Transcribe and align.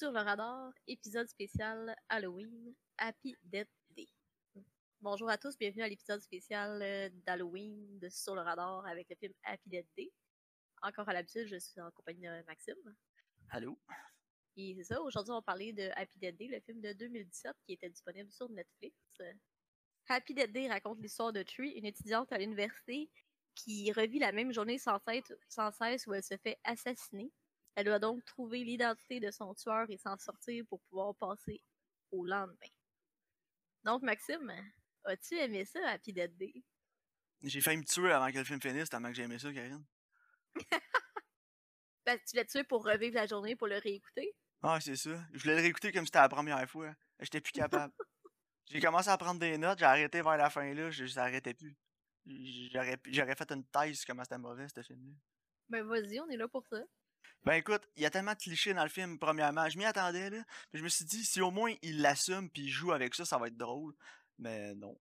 Sur 0.00 0.12
le 0.12 0.20
radar, 0.20 0.72
épisode 0.86 1.28
spécial 1.28 1.94
Halloween, 2.08 2.74
Happy 2.96 3.36
Death 3.42 3.68
Day. 3.90 4.08
Bonjour 5.02 5.28
à 5.28 5.36
tous, 5.36 5.58
bienvenue 5.58 5.82
à 5.82 5.88
l'épisode 5.88 6.22
spécial 6.22 6.80
euh, 6.80 7.10
d'Halloween 7.26 7.98
de 7.98 8.08
Sur 8.08 8.34
le 8.34 8.40
radar 8.40 8.86
avec 8.86 9.10
le 9.10 9.16
film 9.16 9.34
Happy 9.44 9.68
Death 9.68 9.90
Day. 9.98 10.10
Encore 10.80 11.06
à 11.06 11.12
l'habitude, 11.12 11.48
je 11.48 11.58
suis 11.58 11.82
en 11.82 11.90
compagnie 11.90 12.22
de 12.22 12.42
Maxime. 12.46 12.96
Allô? 13.50 13.78
Et 14.56 14.74
c'est 14.74 14.84
ça, 14.84 15.02
aujourd'hui 15.02 15.32
on 15.32 15.34
va 15.34 15.42
parler 15.42 15.74
de 15.74 15.90
Happy 15.94 16.18
Death 16.18 16.38
Day, 16.38 16.46
le 16.46 16.60
film 16.60 16.80
de 16.80 16.94
2017 16.94 17.52
qui 17.66 17.74
était 17.74 17.90
disponible 17.90 18.32
sur 18.32 18.48
Netflix. 18.48 18.96
Happy 20.08 20.32
Death 20.32 20.52
Day 20.52 20.66
raconte 20.66 20.98
l'histoire 21.02 21.34
de 21.34 21.42
Tree, 21.42 21.72
une 21.72 21.84
étudiante 21.84 22.32
à 22.32 22.38
l'université 22.38 23.10
qui 23.54 23.92
revit 23.92 24.18
la 24.18 24.32
même 24.32 24.50
journée 24.50 24.78
sans 24.78 24.98
cesse, 25.06 25.30
sans 25.50 25.70
cesse 25.72 26.06
où 26.06 26.14
elle 26.14 26.24
se 26.24 26.38
fait 26.38 26.58
assassiner. 26.64 27.30
Elle 27.74 27.86
doit 27.86 27.98
donc 27.98 28.24
trouver 28.24 28.64
l'identité 28.64 29.20
de 29.20 29.30
son 29.30 29.54
tueur 29.54 29.88
et 29.88 29.96
s'en 29.96 30.18
sortir 30.18 30.64
pour 30.68 30.80
pouvoir 30.82 31.14
passer 31.14 31.62
au 32.10 32.24
lendemain. 32.24 32.56
Donc, 33.84 34.02
Maxime, 34.02 34.52
as-tu 35.04 35.36
aimé 35.38 35.64
ça, 35.64 35.80
Happy 35.88 36.12
Death 36.12 36.36
Day? 36.36 36.62
J'ai 37.42 37.60
failli 37.60 37.78
me 37.78 37.84
tuer 37.84 38.12
avant 38.12 38.30
que 38.30 38.38
le 38.38 38.44
film 38.44 38.60
finisse, 38.60 38.90
tellement 38.90 39.08
que 39.08 39.14
j'ai 39.14 39.22
aimé 39.22 39.38
ça, 39.38 39.52
Karine. 39.52 39.84
Ben, 42.06 42.18
tu 42.26 42.34
l'as 42.34 42.46
tué 42.46 42.64
pour 42.64 42.84
revivre 42.84 43.14
la 43.14 43.26
journée, 43.26 43.54
pour 43.54 43.66
le 43.66 43.76
réécouter? 43.76 44.34
Ah, 44.62 44.80
c'est 44.80 44.96
ça. 44.96 45.10
Je 45.32 45.42
voulais 45.42 45.56
le 45.56 45.60
réécouter 45.60 45.92
comme 45.92 46.04
si 46.04 46.06
c'était 46.06 46.18
la 46.18 46.28
première 46.28 46.68
fois. 46.68 46.94
J'étais 47.20 47.40
plus 47.40 47.52
capable. 47.52 47.92
j'ai 48.66 48.80
commencé 48.80 49.08
à 49.10 49.18
prendre 49.18 49.38
des 49.38 49.58
notes, 49.58 49.78
j'ai 49.78 49.84
arrêté 49.84 50.22
vers 50.22 50.36
la 50.36 50.50
fin 50.50 50.72
là, 50.74 50.90
je 50.90 51.04
n'arrêtais 51.14 51.54
plus. 51.54 51.76
J'aurais 52.26 52.98
j'aurais 53.06 53.34
fait 53.34 53.52
une 53.52 53.64
thèse 53.64 53.98
sur 53.98 54.06
comment 54.06 54.24
c'était 54.24 54.38
mauvais, 54.38 54.66
ce 54.68 54.82
film-là. 54.82 55.14
Ben, 55.68 55.84
vas-y, 55.84 56.20
on 56.20 56.28
est 56.28 56.36
là 56.36 56.48
pour 56.48 56.66
ça. 56.66 56.82
Ben 57.44 57.54
écoute, 57.54 57.82
il 57.96 58.02
y 58.02 58.06
a 58.06 58.10
tellement 58.10 58.32
de 58.32 58.38
clichés 58.38 58.74
dans 58.74 58.82
le 58.82 58.90
film, 58.90 59.18
premièrement. 59.18 59.68
Je 59.68 59.78
m'y 59.78 59.84
attendais, 59.84 60.30
là. 60.30 60.38
Je 60.74 60.82
me 60.82 60.88
suis 60.88 61.04
dit, 61.04 61.24
si 61.24 61.40
au 61.40 61.50
moins 61.50 61.74
il 61.82 62.02
l'assume 62.02 62.50
puis 62.50 62.62
il 62.62 62.68
joue 62.68 62.92
avec 62.92 63.14
ça, 63.14 63.24
ça 63.24 63.38
va 63.38 63.46
être 63.46 63.56
drôle. 63.56 63.94
Mais 64.38 64.74
non. 64.74 64.98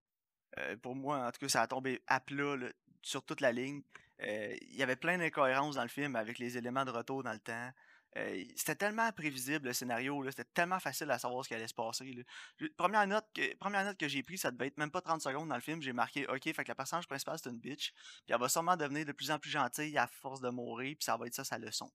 Euh, 0.57 0.77
pour 0.77 0.95
moi, 0.95 1.27
en 1.27 1.31
tout 1.31 1.39
cas, 1.39 1.49
ça 1.49 1.61
a 1.61 1.67
tombé 1.67 2.01
à 2.07 2.19
plat 2.19 2.55
là, 2.55 2.67
sur 3.01 3.23
toute 3.23 3.41
la 3.41 3.51
ligne. 3.51 3.81
Euh, 4.21 4.55
Il 4.61 4.75
y 4.75 4.83
avait 4.83 4.95
plein 4.95 5.17
d'incohérences 5.17 5.75
dans 5.75 5.83
le 5.83 5.89
film 5.89 6.15
avec 6.15 6.39
les 6.39 6.57
éléments 6.57 6.85
de 6.85 6.91
retour 6.91 7.23
dans 7.23 7.33
le 7.33 7.39
temps. 7.39 7.71
Euh, 8.17 8.43
c'était 8.55 8.75
tellement 8.75 9.11
prévisible 9.11 9.67
le 9.67 9.73
scénario, 9.73 10.25
c'était 10.31 10.43
tellement 10.43 10.79
facile 10.79 11.11
à 11.11 11.19
savoir 11.19 11.43
ce 11.43 11.49
qui 11.49 11.53
allait 11.53 11.67
se 11.67 11.75
passer. 11.75 12.11
Là. 12.11 12.67
Première 12.75 13.05
note 13.05 13.25
que, 13.35 13.55
première 13.57 13.85
note 13.85 13.97
que 13.97 14.07
j'ai 14.07 14.23
prise, 14.23 14.41
ça 14.41 14.49
devait 14.49 14.67
être 14.67 14.77
même 14.77 14.89
pas 14.89 15.01
30 15.01 15.21
secondes 15.21 15.47
dans 15.47 15.55
le 15.55 15.61
film. 15.61 15.81
J'ai 15.81 15.93
marqué, 15.93 16.25
OK, 16.27 16.41
fait 16.43 16.63
que 16.63 16.69
la 16.69 16.75
personnage 16.75 17.07
principale, 17.07 17.37
c'est 17.41 17.49
une 17.49 17.59
bitch. 17.59 17.91
Puis 17.91 18.33
elle 18.33 18.39
va 18.39 18.49
sûrement 18.49 18.75
devenir 18.77 19.05
de 19.05 19.11
plus 19.11 19.29
en 19.29 19.37
plus 19.37 19.51
gentille 19.51 19.95
à 19.97 20.07
force 20.07 20.41
de 20.41 20.49
mourir, 20.49 20.95
puis 20.97 21.05
ça 21.05 21.17
va 21.17 21.27
être 21.27 21.35
ça 21.35 21.43
sa 21.43 21.59
leçon. 21.59 21.91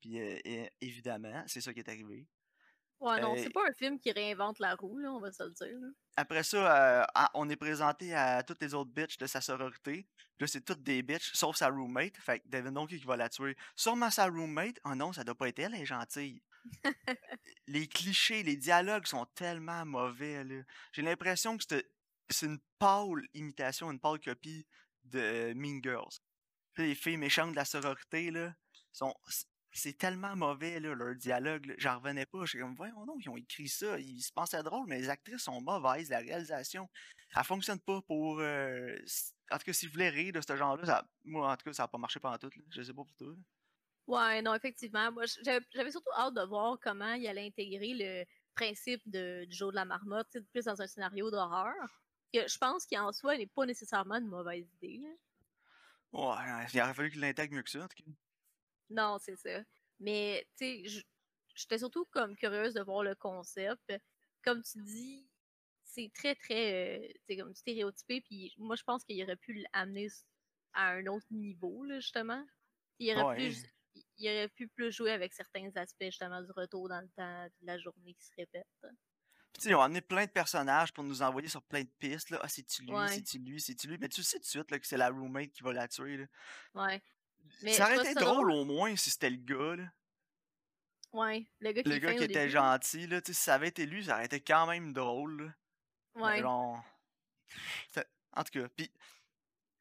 Puis 0.00 0.18
euh, 0.20 0.38
et- 0.44 0.70
évidemment, 0.80 1.42
c'est 1.46 1.60
ça 1.60 1.72
qui 1.72 1.80
est 1.80 1.88
arrivé. 1.88 2.26
Ouais, 3.00 3.18
non, 3.20 3.34
Euh, 3.34 3.42
c'est 3.42 3.50
pas 3.52 3.66
un 3.66 3.72
film 3.72 3.98
qui 3.98 4.12
réinvente 4.12 4.58
la 4.58 4.74
roue, 4.74 4.98
là, 4.98 5.10
on 5.10 5.20
va 5.20 5.32
se 5.32 5.42
le 5.42 5.52
dire. 5.52 5.78
là. 5.80 5.88
Après 6.16 6.42
ça, 6.42 7.00
euh, 7.00 7.28
on 7.32 7.48
est 7.48 7.56
présenté 7.56 8.14
à 8.14 8.42
toutes 8.42 8.60
les 8.60 8.74
autres 8.74 8.90
bitches 8.90 9.16
de 9.16 9.26
sa 9.26 9.40
sororité. 9.40 10.06
Là, 10.38 10.46
c'est 10.46 10.60
toutes 10.62 10.82
des 10.82 11.02
bitches, 11.02 11.32
sauf 11.32 11.56
sa 11.56 11.68
roommate. 11.68 12.16
Fait 12.18 12.40
que 12.40 12.48
devine 12.48 12.74
donc 12.74 12.90
qui 12.90 12.98
va 12.98 13.16
la 13.16 13.30
tuer. 13.30 13.56
Sûrement 13.74 14.10
sa 14.10 14.26
roommate. 14.26 14.76
Oh 14.84 14.94
non, 14.94 15.14
ça 15.14 15.24
doit 15.24 15.34
pas 15.34 15.48
être 15.48 15.58
elle, 15.60 15.74
elle 15.74 15.80
est 15.82 15.86
gentille. 15.86 16.42
les 17.66 17.86
clichés, 17.88 18.42
les 18.42 18.56
dialogues 18.56 19.06
sont 19.06 19.24
tellement 19.34 19.86
mauvais, 19.86 20.44
là. 20.44 20.62
J'ai 20.92 21.00
l'impression 21.02 21.56
que 21.56 21.64
c'est 22.28 22.46
une 22.46 22.58
pâle 22.78 23.26
imitation, 23.32 23.90
une 23.90 24.00
pâle 24.00 24.20
copie 24.20 24.66
de 25.04 25.54
Mean 25.54 25.80
Girls. 25.82 26.18
Les 26.76 26.94
filles 26.94 27.16
méchantes 27.16 27.52
de 27.52 27.56
la 27.56 27.64
sororité, 27.64 28.30
là, 28.30 28.54
sont... 28.92 29.14
C'est 29.72 29.96
tellement 29.96 30.34
mauvais, 30.34 30.80
là, 30.80 30.94
leur 30.94 31.14
dialogue. 31.14 31.74
J'en 31.78 31.98
revenais 31.98 32.26
pas. 32.26 32.44
J'étais 32.44 32.62
comme, 32.62 32.74
voyons 32.74 33.06
donc, 33.06 33.18
ils 33.24 33.28
ont 33.28 33.36
écrit 33.36 33.68
ça. 33.68 33.98
Ils 34.00 34.20
se 34.20 34.32
pensaient 34.32 34.62
drôle, 34.64 34.86
mais 34.88 34.98
les 34.98 35.08
actrices 35.08 35.42
sont 35.42 35.60
mauvaises. 35.60 36.10
La 36.10 36.18
réalisation, 36.18 36.88
elle 37.36 37.44
fonctionne 37.44 37.78
pas 37.80 38.00
pour. 38.02 38.40
euh, 38.40 38.96
En 39.52 39.58
tout 39.58 39.64
cas, 39.64 39.72
si 39.72 39.86
je 39.86 39.92
voulais 39.92 40.08
rire 40.08 40.32
de 40.32 40.40
ce 40.40 40.56
genre-là, 40.56 40.84
ça... 40.86 41.04
moi, 41.24 41.52
en 41.52 41.56
tout 41.56 41.64
cas, 41.64 41.72
ça 41.72 41.84
a 41.84 41.88
pas 41.88 41.98
marché 41.98 42.18
pendant 42.18 42.38
tout. 42.38 42.50
Là. 42.54 42.62
Je 42.70 42.82
sais 42.82 42.92
pas 42.92 43.04
pour 43.04 43.14
toi. 43.16 43.28
là. 43.28 43.34
Ouais, 44.06 44.42
non, 44.42 44.54
effectivement. 44.54 45.12
Moi, 45.12 45.24
j'avais 45.44 45.90
surtout 45.92 46.10
hâte 46.16 46.34
de 46.34 46.42
voir 46.42 46.76
comment 46.82 47.12
il 47.14 47.26
allait 47.28 47.46
intégrer 47.46 47.94
le 47.94 48.24
principe 48.56 49.02
de, 49.06 49.44
du 49.44 49.56
jour 49.56 49.70
de 49.70 49.76
la 49.76 49.84
marmotte, 49.84 50.36
plus 50.52 50.64
dans 50.64 50.82
un 50.82 50.86
scénario 50.88 51.30
d'horreur. 51.30 51.74
Je 52.34 52.58
pense 52.58 52.86
qu'en 52.86 53.12
soi, 53.12 53.36
n'est 53.36 53.46
pas 53.46 53.66
nécessairement 53.66 54.16
une 54.16 54.26
mauvaise 54.26 54.66
idée. 54.82 54.98
là. 55.00 55.08
Ouais, 56.12 56.66
il 56.74 56.80
aurait 56.80 56.94
fallu 56.94 57.10
qu'il 57.12 57.20
l'intègre 57.20 57.54
mieux 57.54 57.62
que 57.62 57.70
ça, 57.70 57.84
en 57.84 57.88
tout 57.88 58.02
cas. 58.02 58.10
Non, 58.90 59.18
c'est 59.20 59.36
ça. 59.36 59.62
Mais, 60.00 60.46
tu 60.58 60.84
sais, 60.86 61.02
j'étais 61.54 61.78
surtout 61.78 62.04
comme 62.06 62.36
curieuse 62.36 62.74
de 62.74 62.82
voir 62.82 63.02
le 63.02 63.14
concept. 63.14 63.92
Comme 64.42 64.62
tu 64.62 64.82
dis, 64.82 65.28
c'est 65.84 66.10
très, 66.14 66.34
très, 66.34 67.08
euh, 67.30 67.36
comme 67.36 67.54
stéréotypé. 67.54 68.20
Puis 68.22 68.54
moi, 68.58 68.76
je 68.76 68.82
pense 68.84 69.04
qu'il 69.04 69.22
aurait 69.22 69.36
pu 69.36 69.64
l'amener 69.74 70.08
à 70.72 70.90
un 70.92 71.06
autre 71.06 71.26
niveau, 71.30 71.84
là, 71.84 72.00
justement. 72.00 72.44
Il 72.98 73.12
aurait, 73.16 73.24
Ouais. 73.24 73.50
pu, 73.50 73.56
il 74.18 74.28
aurait 74.28 74.48
pu 74.48 74.68
plus 74.68 74.92
jouer 74.92 75.10
avec 75.12 75.32
certains 75.34 75.70
aspects, 75.76 76.04
justement, 76.04 76.42
du 76.42 76.50
retour 76.52 76.88
dans 76.88 77.00
le 77.00 77.08
temps, 77.10 77.44
de 77.46 77.66
la 77.66 77.78
journée 77.78 78.14
qui 78.14 78.24
se 78.26 78.32
répète. 78.36 78.66
Puis, 78.82 78.90
tu 79.54 79.60
sais, 79.62 79.68
ils 79.70 79.74
ont 79.74 79.80
amené 79.80 80.00
plein 80.00 80.26
de 80.26 80.30
personnages 80.30 80.92
pour 80.92 81.02
nous 81.04 81.22
envoyer 81.22 81.48
sur 81.48 81.62
plein 81.62 81.82
de 81.82 81.90
pistes. 81.98 82.30
Là. 82.30 82.38
Ah, 82.42 82.48
c'est-tu 82.48 82.82
lui, 82.82 82.92
Ouais. 82.92 83.08
c'est-tu 83.08 83.38
lui, 83.38 83.60
c'est-tu 83.60 83.88
lui? 83.88 83.98
Mais 83.98 84.08
tu 84.08 84.22
sais 84.22 84.36
tout 84.38 84.42
de 84.44 84.46
suite 84.46 84.70
là, 84.70 84.78
que 84.78 84.86
c'est 84.86 84.96
la 84.96 85.10
roommate 85.10 85.50
qui 85.50 85.62
va 85.62 85.72
la 85.72 85.88
tuer. 85.88 86.16
Là. 86.18 86.26
Ouais. 86.74 87.02
Mais 87.62 87.72
ça 87.72 87.84
aurait 87.84 88.10
été 88.10 88.14
drôle 88.14 88.50
au 88.50 88.64
moins 88.64 88.94
si 88.96 89.10
c'était 89.10 89.30
le 89.30 89.36
gars. 89.36 89.76
Là. 89.76 89.84
Ouais. 91.12 91.46
Le 91.60 91.72
gars 91.72 91.82
qui 91.82 91.88
Le 91.88 91.98
gars 91.98 92.14
qui 92.14 92.24
était 92.24 92.40
début. 92.40 92.50
gentil. 92.52 93.06
Là, 93.06 93.20
si 93.24 93.34
ça 93.34 93.54
avait 93.54 93.68
été 93.68 93.86
lui, 93.86 94.04
ça 94.04 94.14
aurait 94.14 94.26
été 94.26 94.40
quand 94.40 94.66
même 94.66 94.92
drôle. 94.92 95.42
Là. 96.14 96.22
Ouais. 96.22 96.40
genre, 96.40 96.82
En 98.32 98.44
tout 98.44 98.60
cas, 98.60 98.68
puis 98.76 98.90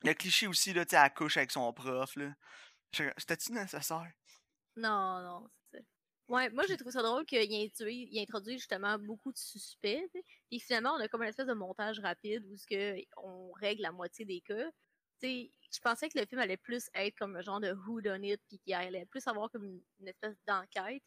le 0.03 0.13
cliché 0.13 0.47
aussi, 0.47 0.73
là, 0.73 0.85
tu 0.85 0.95
sais, 0.95 1.01
elle 1.03 1.13
couche 1.13 1.37
avec 1.37 1.51
son 1.51 1.71
prof. 1.73 2.15
là. 2.15 2.33
C'était-tu 2.91 3.51
nécessaire? 3.53 4.11
Non, 4.75 5.21
non, 5.21 5.49
c'est 5.71 5.77
ça. 5.77 5.83
Ouais, 6.29 6.49
moi 6.51 6.63
j'ai 6.67 6.77
trouvé 6.77 6.91
ça 6.91 7.01
drôle 7.03 7.25
qu'il 7.25 7.41
il 7.43 8.19
introduit 8.19 8.57
justement 8.57 8.97
beaucoup 8.97 9.31
de 9.31 9.37
suspects. 9.37 10.01
tu 10.11 10.19
sais. 10.19 10.25
Puis 10.49 10.59
finalement, 10.59 10.93
on 10.93 10.99
a 11.01 11.07
comme 11.07 11.21
une 11.23 11.29
espèce 11.29 11.47
de 11.47 11.53
montage 11.53 11.99
rapide 11.99 12.45
où 12.49 12.55
ce 12.57 12.65
que 12.65 12.95
on 13.17 13.51
règle 13.53 13.81
la 13.83 13.91
moitié 13.91 14.25
des 14.25 14.41
cas. 14.41 14.69
Sais, 15.21 15.51
je 15.71 15.79
pensais 15.79 16.09
que 16.09 16.17
le 16.17 16.25
film 16.25 16.39
allait 16.39 16.57
plus 16.57 16.89
être 16.93 17.17
comme 17.17 17.35
un 17.35 17.41
genre 17.41 17.59
de 17.59 17.73
who 17.73 18.01
done 18.01 18.23
it, 18.23 18.41
puis 18.47 18.59
qu'il 18.59 18.73
allait 18.73 19.05
plus 19.05 19.27
avoir 19.27 19.51
comme 19.51 19.65
une, 19.65 19.81
une 19.99 20.07
espèce 20.07 20.37
d'enquête. 20.47 21.03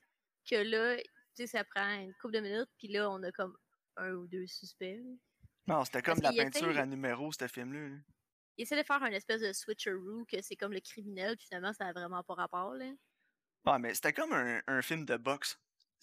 Que 0.49 0.57
là, 0.57 0.97
tu 0.97 1.05
sais, 1.35 1.47
ça 1.47 1.65
prend 1.65 2.01
une 2.01 2.15
couple 2.21 2.35
de 2.35 2.41
minutes, 2.41 2.71
puis 2.79 2.89
là, 2.89 3.11
on 3.11 3.23
a 3.23 3.33
comme 3.33 3.57
un 3.97 4.13
ou 4.13 4.27
deux 4.27 4.47
suspects. 4.47 5.01
Non, 5.67 5.85
c'était 5.85 6.03
comme 6.03 6.21
Parce 6.21 6.37
la 6.37 6.45
peinture 6.45 6.77
à 6.77 6.87
numéro, 6.87 7.33
ce 7.33 7.47
film-là. 7.47 7.89
là. 7.89 7.97
Il 8.59 8.63
essaie 8.63 8.77
de 8.77 8.83
faire 8.87 9.03
un 9.03 9.13
espèce 9.13 9.41
de 9.41 9.53
switcheroo, 9.53 10.25
que 10.27 10.43
c'est 10.43 10.57
comme 10.57 10.73
le 10.73 10.81
criminel, 10.81 11.37
puis 11.37 11.47
finalement, 11.47 11.73
ça 11.73 11.87
a 11.87 11.93
vraiment 11.93 12.23
pas 12.23 12.35
rapport. 12.35 12.75
Là. 12.75 12.93
Ouais, 13.65 13.79
mais 13.79 13.95
c'était 13.95 14.13
comme 14.13 14.33
un, 14.33 14.61
un 14.67 14.83
film 14.83 15.05
de 15.07 15.17
boxe, 15.17 15.59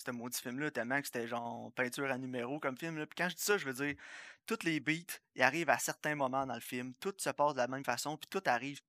ce 0.06 0.12
maudit 0.12 0.40
film-là, 0.42 0.72
tellement 0.72 1.00
que 1.00 1.08
c'était 1.08 1.28
genre 1.28 1.72
peinture 1.74 2.10
à 2.12 2.18
numéro 2.18 2.60
comme 2.60 2.78
film. 2.78 2.98
Là. 2.98 3.06
Puis 3.06 3.16
quand 3.18 3.30
je 3.30 3.36
dis 3.36 3.44
ça, 3.44 3.58
je 3.58 3.66
veux 3.66 3.86
dire, 3.86 3.96
toutes 4.46 4.64
les 4.64 4.80
beats, 4.80 5.20
ils 5.36 5.44
arrivent 5.44 5.70
à 5.70 5.78
certains 5.78 6.16
moments 6.16 6.46
dans 6.46 6.56
le 6.56 6.60
film, 6.62 6.94
tout 7.00 7.14
se 7.18 7.30
passe 7.30 7.54
de 7.54 7.60
la 7.60 7.68
même 7.68 7.84
façon, 7.84 8.18
puis 8.18 8.30
tout 8.30 8.42
arrive. 8.46 8.80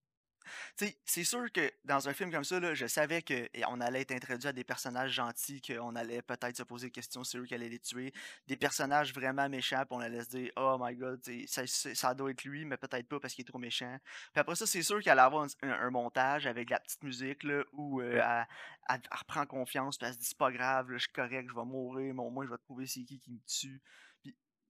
C'est 1.04 1.24
sûr 1.24 1.50
que 1.52 1.70
dans 1.84 2.08
un 2.08 2.12
film 2.12 2.30
comme 2.32 2.44
ça, 2.44 2.58
là, 2.60 2.74
je 2.74 2.86
savais 2.86 3.22
qu'on 3.22 3.80
allait 3.80 4.00
être 4.02 4.12
introduit 4.12 4.48
à 4.48 4.52
des 4.52 4.64
personnages 4.64 5.12
gentils, 5.12 5.60
qu'on 5.60 5.94
allait 5.96 6.22
peut-être 6.22 6.56
se 6.56 6.62
poser 6.62 6.88
des 6.88 6.92
questions 6.92 7.24
sur 7.24 7.40
eux 7.42 7.46
qui 7.46 7.54
allaient 7.54 7.68
les 7.68 7.78
tuer, 7.78 8.12
des 8.46 8.56
personnages 8.56 9.12
vraiment 9.14 9.48
méchants, 9.48 9.78
puis 9.86 9.96
on 9.96 10.00
allait 10.00 10.22
se 10.24 10.30
dire, 10.30 10.50
oh 10.56 10.76
my 10.80 10.94
god, 10.96 11.20
ça, 11.46 12.14
doit 12.14 12.30
être 12.30 12.44
lui, 12.44 12.64
mais 12.64 12.76
peut-être 12.76 13.08
pas 13.08 13.20
parce 13.20 13.34
qu'il 13.34 13.42
est 13.42 13.48
trop 13.48 13.58
méchant. 13.58 13.96
Puis 14.32 14.40
après 14.40 14.56
ça, 14.56 14.66
c'est 14.66 14.82
sûr 14.82 15.00
qu'il 15.00 15.10
allait 15.10 15.20
avoir 15.20 15.44
un, 15.44 15.68
un- 15.68 15.86
un 15.86 15.90
montage 15.90 16.46
avec 16.46 16.70
la 16.70 16.80
petite 16.80 17.02
musique 17.02 17.42
là, 17.44 17.62
où 17.72 18.00
euh, 18.00 18.12
elle, 18.14 18.46
elle- 18.88 19.00
elle 19.10 19.18
reprend 19.18 19.46
confiance, 19.46 19.98
puis 19.98 20.06
elle 20.06 20.14
se 20.14 20.18
dit 20.18 20.24
c'est 20.26 20.38
pas 20.38 20.50
grave, 20.52 20.90
là, 20.90 20.96
je 20.98 21.02
suis 21.04 21.12
correct, 21.12 21.48
je 21.48 21.54
vais 21.54 21.64
mourir, 21.64 22.14
mais 22.14 22.22
au 22.22 22.30
moins 22.30 22.44
je 22.46 22.50
vais 22.50 22.58
trouver 22.58 22.86
c'est 22.86 23.02
qui 23.04 23.18
qui 23.18 23.30
me 23.32 23.38
tue. 23.46 23.80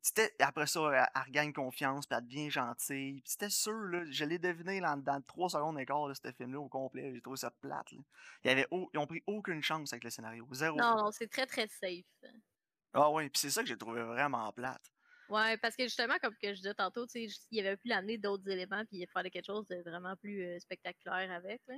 C'était 0.03 0.35
après 0.41 0.67
ça, 0.67 0.81
elle, 0.95 1.07
elle 1.15 1.23
regagne 1.23 1.53
confiance, 1.53 2.07
puis 2.07 2.17
elle 2.17 2.25
devient 2.27 2.51
gentille. 2.51 3.21
Puis 3.21 3.31
c'était 3.33 3.51
sûr, 3.51 3.73
là, 3.73 4.05
je 4.11 4.25
l'ai 4.25 4.39
deviné 4.39 4.81
là, 4.81 4.97
dans 4.97 5.21
3 5.23 5.51
secondes 5.51 5.79
et 5.79 5.85
quart 5.85 6.09
de 6.09 6.15
ce 6.15 6.33
film-là 6.33 6.59
au 6.61 6.69
complet. 6.69 7.13
J'ai 7.15 7.21
trouvé 7.21 7.37
ça 7.37 7.51
plate. 7.51 7.93
Là. 7.93 7.99
Il 8.45 8.49
y 8.49 8.51
avait 8.51 8.67
au- 8.71 8.89
ils 8.95 8.99
ont 8.99 9.07
pris 9.07 9.23
aucune 9.27 9.63
chance 9.63 9.93
avec 9.93 10.05
le 10.05 10.11
scénario. 10.11 10.47
Zéro. 10.53 10.77
Non, 10.79 10.97
non, 10.97 11.11
c'est 11.11 11.29
très 11.29 11.47
très 11.47 11.67
safe. 11.69 12.05
Ah 12.93 13.11
ouais, 13.11 13.29
puis 13.29 13.39
c'est 13.41 13.51
ça 13.51 13.63
que 13.63 13.69
j'ai 13.69 13.77
trouvé 13.79 14.03
vraiment 14.03 14.51
plate. 14.53 14.83
Ouais, 15.29 15.57
parce 15.59 15.77
que 15.77 15.85
justement, 15.85 16.17
comme 16.21 16.35
que 16.35 16.49
je 16.49 16.57
disais 16.57 16.75
tantôt, 16.75 17.07
tu 17.07 17.29
sais, 17.29 17.39
il 17.53 17.61
avait 17.65 17.77
pu 17.77 17.87
l'amener 17.89 18.19
d'autres 18.19 18.49
éléments 18.49 18.85
puis 18.87 19.07
faire 19.13 19.23
quelque 19.31 19.45
chose 19.47 19.65
de 19.69 19.77
vraiment 19.89 20.17
plus 20.17 20.43
euh, 20.45 20.59
spectaculaire 20.59 21.31
avec. 21.31 21.61
là. 21.69 21.77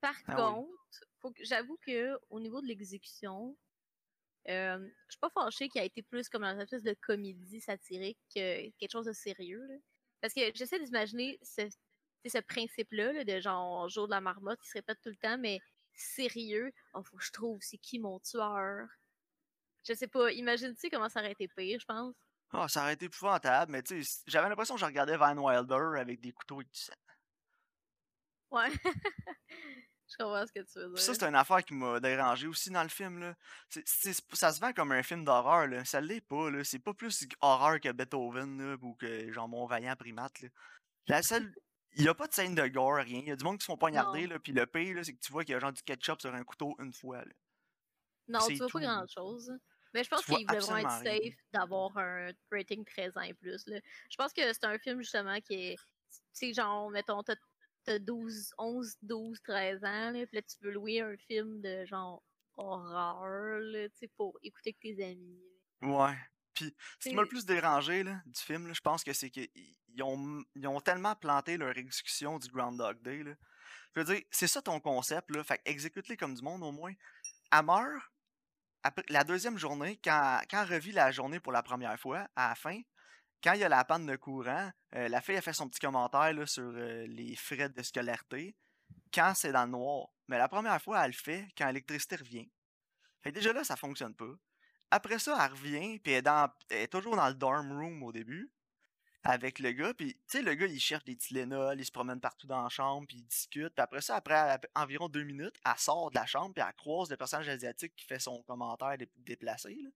Par 0.00 0.14
Ah 0.28 0.36
oui. 0.36 0.66
contre, 1.22 1.34
j'avoue 1.42 1.76
que 1.84 2.16
au 2.30 2.38
niveau 2.38 2.60
de 2.60 2.66
l'exécution, 2.66 3.56
euh, 4.48 4.78
je 4.78 5.12
suis 5.12 5.20
pas 5.20 5.30
fâchée 5.30 5.68
qu'il 5.68 5.80
a 5.80 5.84
été 5.84 6.02
plus 6.02 6.28
comme 6.28 6.42
dans 6.42 6.52
une 6.52 6.60
espèce 6.60 6.82
de 6.82 6.94
comédie 7.00 7.60
satirique 7.60 8.18
que 8.34 8.70
quelque 8.78 8.92
chose 8.92 9.06
de 9.06 9.12
sérieux. 9.12 9.64
là. 9.66 9.76
Parce 10.20 10.34
que 10.34 10.40
j'essaie 10.54 10.78
d'imaginer 10.78 11.38
ce, 11.42 12.40
principe-là 12.40 13.12
là, 13.12 13.24
de 13.24 13.40
genre 13.40 13.88
jour 13.88 14.06
de 14.06 14.12
la 14.12 14.20
marmotte 14.20 14.60
qui 14.60 14.68
se 14.68 14.74
répète 14.74 14.98
tout 15.02 15.10
le 15.10 15.16
temps, 15.16 15.38
mais 15.38 15.60
sérieux. 15.94 16.72
Oh, 16.94 17.02
faut 17.02 17.16
que 17.16 17.24
je 17.24 17.32
trouve 17.32 17.58
c'est 17.60 17.78
qui 17.78 17.98
mon 17.98 18.18
tueur. 18.20 18.88
Je 19.86 19.92
sais 19.92 20.08
pas, 20.08 20.32
imagine-tu 20.32 20.88
comment 20.88 21.08
ça 21.08 21.20
aurait 21.20 21.32
été 21.32 21.48
pire, 21.48 21.78
je 21.78 21.84
pense? 21.84 22.14
Ah, 22.52 22.68
ça 22.68 22.82
aurait 22.82 22.94
été 22.94 23.06
épouvantable, 23.06 23.72
mais 23.72 23.82
tu 23.82 24.02
sais, 24.02 24.22
j'avais 24.26 24.48
l'impression 24.48 24.74
que 24.76 24.80
je 24.80 24.86
regardais 24.86 25.16
Van 25.16 25.36
Wilder 25.36 25.98
avec 26.00 26.20
des 26.20 26.32
couteaux 26.32 26.60
et 26.62 26.64
tout 26.64 26.70
ça. 26.72 26.94
Ouais. 28.50 28.70
je 30.18 30.24
comprends 30.24 30.46
ce 30.46 30.52
que 30.52 30.60
tu 30.60 30.78
veux 30.78 30.84
dire. 30.86 30.94
Puis 30.94 31.02
ça, 31.02 31.14
c'est 31.14 31.24
une 31.24 31.34
affaire 31.34 31.64
qui 31.64 31.74
m'a 31.74 32.00
dérangé 32.00 32.46
aussi 32.46 32.70
dans 32.70 32.82
le 32.82 32.88
film. 32.88 33.20
Là. 33.20 33.34
Ça 34.32 34.52
se 34.52 34.60
vend 34.60 34.72
comme 34.72 34.92
un 34.92 35.02
film 35.02 35.24
d'horreur. 35.24 35.66
là. 35.66 35.84
Ça 35.84 36.00
l'est 36.00 36.20
pas. 36.20 36.50
là. 36.50 36.62
C'est 36.64 36.78
pas 36.78 36.94
plus 36.94 37.26
horreur 37.40 37.80
que 37.80 37.90
Beethoven 37.90 38.58
là, 38.58 38.76
ou 38.80 38.94
que 38.94 39.32
genre 39.32 39.48
Mon 39.48 39.66
Vaillant 39.66 39.96
Primate. 39.96 40.40
Là. 40.42 40.48
La 41.08 41.22
seule. 41.22 41.54
Il 41.96 42.04
y 42.04 42.08
a 42.08 42.14
pas 42.14 42.26
de 42.26 42.34
scène 42.34 42.54
de 42.56 42.66
gore, 42.66 42.96
rien. 42.96 43.20
Il 43.20 43.28
y 43.28 43.32
a 43.32 43.36
du 43.36 43.44
monde 43.44 43.58
qui 43.58 43.64
se 43.64 43.66
font 43.66 43.76
poignarder. 43.76 44.26
Là, 44.26 44.38
puis 44.40 44.52
le 44.52 44.66
pire, 44.66 44.98
c'est 45.04 45.12
que 45.12 45.20
tu 45.20 45.30
vois 45.30 45.44
qu'il 45.44 45.52
y 45.52 45.56
a 45.56 45.60
genre 45.60 45.72
du 45.72 45.82
ketchup 45.82 46.20
sur 46.20 46.34
un 46.34 46.42
couteau 46.42 46.74
une 46.80 46.92
fois. 46.92 47.18
Là. 47.18 47.32
Non, 48.26 48.40
tu 48.46 48.56
vois 48.56 48.66
tout, 48.66 48.78
pas 48.78 48.84
grand-chose. 48.84 49.52
Mais 49.92 50.02
je 50.02 50.10
pense 50.10 50.24
qu'il 50.24 50.34
voulait 50.34 50.58
vraiment 50.58 50.78
être 50.78 51.04
safe 51.04 51.34
d'avoir 51.52 51.96
un 51.96 52.32
rating 52.50 52.84
13 52.84 53.16
ans 53.16 53.20
et 53.20 53.34
plus. 53.34 53.64
Là. 53.68 53.78
Je 54.10 54.16
pense 54.16 54.32
que 54.32 54.52
c'est 54.52 54.64
un 54.64 54.76
film 54.78 55.00
justement 55.00 55.40
qui 55.40 55.54
est. 55.54 55.76
Tu 55.76 56.48
sais, 56.48 56.52
genre, 56.52 56.90
mettons, 56.90 57.22
t'as 57.22 57.36
t'as 57.84 57.98
12, 57.98 58.54
11, 58.58 58.96
12, 59.02 59.42
13 59.42 59.84
ans, 59.84 60.10
là, 60.10 60.26
puis 60.26 60.36
là, 60.36 60.42
tu 60.42 60.56
veux 60.60 60.72
louer 60.72 61.00
un 61.00 61.16
film 61.16 61.60
de 61.60 61.84
genre 61.86 62.22
horreur, 62.56 63.58
là, 63.60 63.88
tu 63.90 63.98
sais, 63.98 64.08
pour 64.16 64.38
écouter 64.42 64.70
avec 64.70 64.80
tes 64.80 65.04
amis. 65.04 65.42
Ouais. 65.82 66.16
Puis 66.54 66.74
ce 67.00 67.08
qui 67.08 67.14
m'a 67.14 67.22
le 67.22 67.28
plus 67.28 67.44
dérangé 67.44 68.04
là, 68.04 68.22
du 68.26 68.40
film, 68.40 68.68
là, 68.68 68.72
je 68.72 68.80
pense 68.80 69.02
que 69.02 69.12
c'est 69.12 69.30
qu'ils 69.30 69.48
ils 69.88 70.02
ont, 70.02 70.42
ils 70.54 70.66
ont 70.66 70.80
tellement 70.80 71.14
planté 71.14 71.56
leur 71.56 71.76
exécution 71.76 72.38
du 72.38 72.48
Groundhog 72.48 73.00
Day. 73.02 73.22
Là. 73.22 73.34
Je 73.94 74.00
veux 74.00 74.14
dire, 74.14 74.22
c'est 74.30 74.46
ça 74.46 74.62
ton 74.62 74.80
concept. 74.80 75.30
Là, 75.30 75.44
fait 75.44 75.60
exécute-les 75.64 76.16
comme 76.16 76.34
du 76.34 76.42
monde 76.42 76.62
au 76.62 76.72
moins. 76.72 76.92
Elle 77.52 77.64
meurt 77.64 78.02
après 78.84 79.04
la 79.08 79.24
deuxième 79.24 79.56
journée, 79.56 79.98
quand, 80.04 80.40
quand 80.50 80.62
elle 80.62 80.74
revit 80.74 80.92
la 80.92 81.10
journée 81.10 81.40
pour 81.40 81.52
la 81.52 81.62
première 81.62 81.98
fois, 81.98 82.28
à 82.36 82.50
la 82.50 82.54
fin, 82.54 82.80
quand 83.44 83.52
il 83.52 83.60
y 83.60 83.64
a 83.64 83.68
la 83.68 83.84
panne 83.84 84.06
de 84.06 84.16
courant, 84.16 84.70
euh, 84.96 85.08
la 85.08 85.20
fille 85.20 85.36
a 85.36 85.42
fait 85.42 85.52
son 85.52 85.68
petit 85.68 85.78
commentaire 85.80 86.32
là, 86.32 86.46
sur 86.46 86.62
euh, 86.64 87.06
les 87.06 87.36
frais 87.36 87.68
de 87.68 87.82
scolarité 87.82 88.56
quand 89.12 89.34
c'est 89.34 89.52
dans 89.52 89.66
le 89.66 89.70
noir. 89.70 90.08
Mais 90.28 90.38
la 90.38 90.48
première 90.48 90.80
fois, 90.80 91.04
elle 91.04 91.10
le 91.10 91.16
fait 91.16 91.46
quand 91.56 91.66
l'électricité 91.66 92.16
revient. 92.16 92.50
Fait 93.22 93.30
que 93.30 93.34
déjà 93.36 93.52
là, 93.52 93.62
ça 93.62 93.76
fonctionne 93.76 94.14
pas. 94.14 94.32
Après 94.90 95.18
ça, 95.18 95.36
elle 95.44 95.50
revient, 95.52 95.98
puis 95.98 96.12
elle, 96.12 96.18
est 96.18 96.22
dans- 96.22 96.50
elle 96.70 96.82
est 96.82 96.88
toujours 96.88 97.16
dans 97.16 97.28
le 97.28 97.34
dorm 97.34 97.70
room 97.72 98.02
au 98.02 98.12
début, 98.12 98.50
avec 99.26 99.58
le 99.58 99.72
gars, 99.72 99.94
puis 99.94 100.14
tu 100.14 100.20
sais, 100.26 100.42
le 100.42 100.54
gars, 100.54 100.66
il 100.66 100.78
cherche 100.80 101.04
des 101.04 101.16
Tylenol, 101.16 101.78
il 101.80 101.84
se 101.84 101.90
promène 101.90 102.20
partout 102.20 102.46
dans 102.46 102.62
la 102.62 102.68
chambre, 102.68 103.06
puis 103.08 103.16
il 103.18 103.24
discute, 103.24 103.74
puis 103.74 103.82
après 103.82 104.02
ça, 104.02 104.16
après 104.16 104.60
environ 104.74 105.08
deux 105.08 105.24
minutes, 105.24 105.58
elle 105.64 105.78
sort 105.78 106.10
de 106.10 106.14
la 106.16 106.26
chambre, 106.26 106.52
puis 106.54 106.62
elle 106.66 106.74
croise 106.74 107.10
le 107.10 107.16
personnage 107.16 107.48
asiatique 107.48 107.94
qui 107.96 108.04
fait 108.04 108.18
son 108.18 108.42
commentaire 108.42 108.96
dé- 108.98 109.10
déplacé, 109.16 109.78
là. 109.82 109.90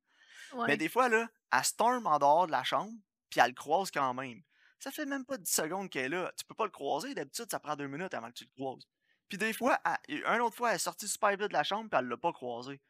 Ouais. 0.54 0.66
Mais 0.66 0.76
des 0.78 0.88
fois, 0.88 1.08
là, 1.10 1.28
elle 1.52 1.64
storm 1.64 2.06
en 2.06 2.18
dehors 2.18 2.46
de 2.46 2.52
la 2.52 2.64
chambre, 2.64 2.92
puis 3.30 3.40
elle 3.40 3.48
le 3.50 3.54
croise 3.54 3.90
quand 3.90 4.14
même. 4.14 4.42
Ça 4.78 4.90
fait 4.90 5.06
même 5.06 5.24
pas 5.24 5.38
10 5.38 5.50
secondes 5.52 5.90
qu'elle 5.90 6.06
est 6.06 6.16
là. 6.16 6.32
Tu 6.36 6.44
peux 6.44 6.54
pas 6.54 6.64
le 6.64 6.70
croiser. 6.70 7.14
D'habitude, 7.14 7.46
ça 7.50 7.58
prend 7.58 7.74
deux 7.76 7.88
minutes 7.88 8.14
avant 8.14 8.28
que 8.28 8.34
tu 8.34 8.44
le 8.44 8.50
croises. 8.50 8.84
Puis 9.28 9.36
des 9.38 9.52
fois, 9.52 9.78
elle- 10.08 10.22
une 10.24 10.40
autre 10.40 10.56
fois, 10.56 10.70
elle 10.70 10.76
est 10.76 10.78
sortie 10.78 11.08
super 11.08 11.30
vite 11.30 11.48
de 11.48 11.52
la 11.52 11.64
chambre, 11.64 11.90
puis 11.90 11.98
elle 11.98 12.06
l'a 12.06 12.16
pas 12.16 12.32
croisé. 12.32 12.80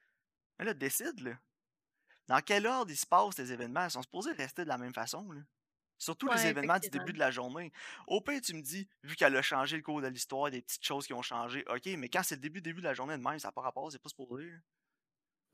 Mais 0.58 0.64
là, 0.66 0.74
décide, 0.74 1.18
là. 1.20 1.38
Dans 2.26 2.40
quel 2.42 2.66
ordre 2.66 2.90
il 2.90 2.96
se 2.96 3.06
passe 3.06 3.38
les 3.38 3.52
événements? 3.52 3.84
Ils 3.86 3.90
sont 3.90 4.02
supposés 4.02 4.32
rester 4.32 4.62
de 4.64 4.68
la 4.68 4.76
même 4.78 4.92
façon, 4.92 5.30
là. 5.32 5.40
Surtout 5.96 6.28
les 6.36 6.42
événements 6.50 6.74
du 6.78 6.90
début 6.90 7.12
de 7.14 7.18
la 7.18 7.30
journée. 7.32 7.72
Au 8.06 8.20
pire, 8.20 8.40
tu 8.40 8.54
me 8.54 8.60
dis, 8.60 8.86
vu 9.02 9.16
qu'elle 9.16 9.34
a 9.34 9.42
changé 9.42 9.76
le 9.76 9.82
cours 9.82 10.00
de 10.00 10.06
l'histoire, 10.06 10.48
des 10.50 10.62
petites 10.62 10.84
choses 10.84 11.06
qui 11.06 11.12
ont 11.14 11.22
changé, 11.22 11.64
ok, 11.68 11.86
mais 11.96 12.08
quand 12.08 12.22
c'est 12.22 12.36
le 12.36 12.40
début, 12.40 12.60
début 12.60 12.80
de 12.80 12.86
la 12.86 12.94
journée 12.94 13.16
de 13.16 13.22
même, 13.22 13.38
ça 13.40 13.48
n'a 13.48 13.52
pas 13.52 13.62
rapport, 13.62 13.90
c'est 13.90 13.98
pas 13.98 14.08
supposé. 14.10 14.44
là. 14.48 14.58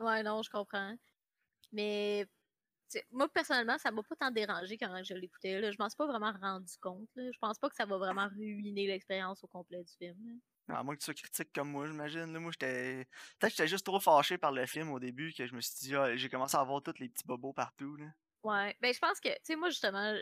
Ouais, 0.00 0.22
non, 0.22 0.42
je 0.42 0.50
comprends. 0.50 0.94
Mais 1.72 2.26
moi, 3.10 3.28
personnellement, 3.28 3.78
ça 3.78 3.90
m'a 3.90 4.02
pas 4.02 4.16
tant 4.16 4.30
dérangé 4.30 4.76
quand 4.76 5.02
je 5.02 5.14
l'écoutais. 5.14 5.72
Je 5.72 5.78
m'en 5.78 5.88
suis 5.88 5.96
pas 5.96 6.06
vraiment 6.06 6.32
rendu 6.40 6.72
compte. 6.80 7.08
Là. 7.16 7.30
Je 7.32 7.38
pense 7.38 7.58
pas 7.58 7.68
que 7.68 7.76
ça 7.76 7.86
va 7.86 7.96
vraiment 7.98 8.28
ruiner 8.28 8.86
l'expérience 8.86 9.42
au 9.44 9.46
complet 9.46 9.82
du 9.82 9.92
film. 9.94 10.16
là. 10.68 10.78
À 10.78 10.82
moins 10.82 10.94
que 10.94 11.00
tu 11.00 11.04
sois 11.04 11.14
critique 11.14 11.52
comme 11.52 11.70
moi, 11.70 11.86
j'imagine. 11.86 12.26
Moi, 12.38 12.50
j'étais. 12.52 13.06
Peut-être 13.38 13.52
que 13.52 13.56
j'étais 13.56 13.68
juste 13.68 13.84
trop 13.84 14.00
fâché 14.00 14.38
par 14.38 14.52
le 14.52 14.64
film 14.66 14.90
au 14.92 14.98
début 14.98 15.32
que 15.32 15.46
je 15.46 15.54
me 15.54 15.60
suis 15.60 15.74
dit, 15.80 15.94
ah, 15.94 16.16
j'ai 16.16 16.28
commencé 16.28 16.56
à 16.56 16.64
voir 16.64 16.82
tous 16.82 16.98
les 16.98 17.08
petits 17.08 17.26
bobos 17.26 17.52
partout. 17.52 17.96
Là. 17.96 18.06
Ouais, 18.42 18.76
ben 18.80 18.92
je 18.92 18.98
pense 18.98 19.20
que, 19.20 19.28
tu 19.28 19.40
sais, 19.42 19.56
moi, 19.56 19.70
justement, 19.70 20.14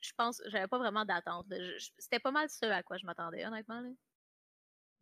je 0.00 0.12
pense, 0.16 0.42
j'avais 0.46 0.66
pas 0.66 0.78
vraiment 0.78 1.04
d'attente. 1.04 1.46
C'était 1.98 2.20
pas 2.20 2.30
mal 2.30 2.48
ce 2.48 2.66
à 2.66 2.82
quoi 2.82 2.96
je 2.96 3.06
m'attendais, 3.06 3.44
honnêtement. 3.44 3.80
Là. 3.80 3.90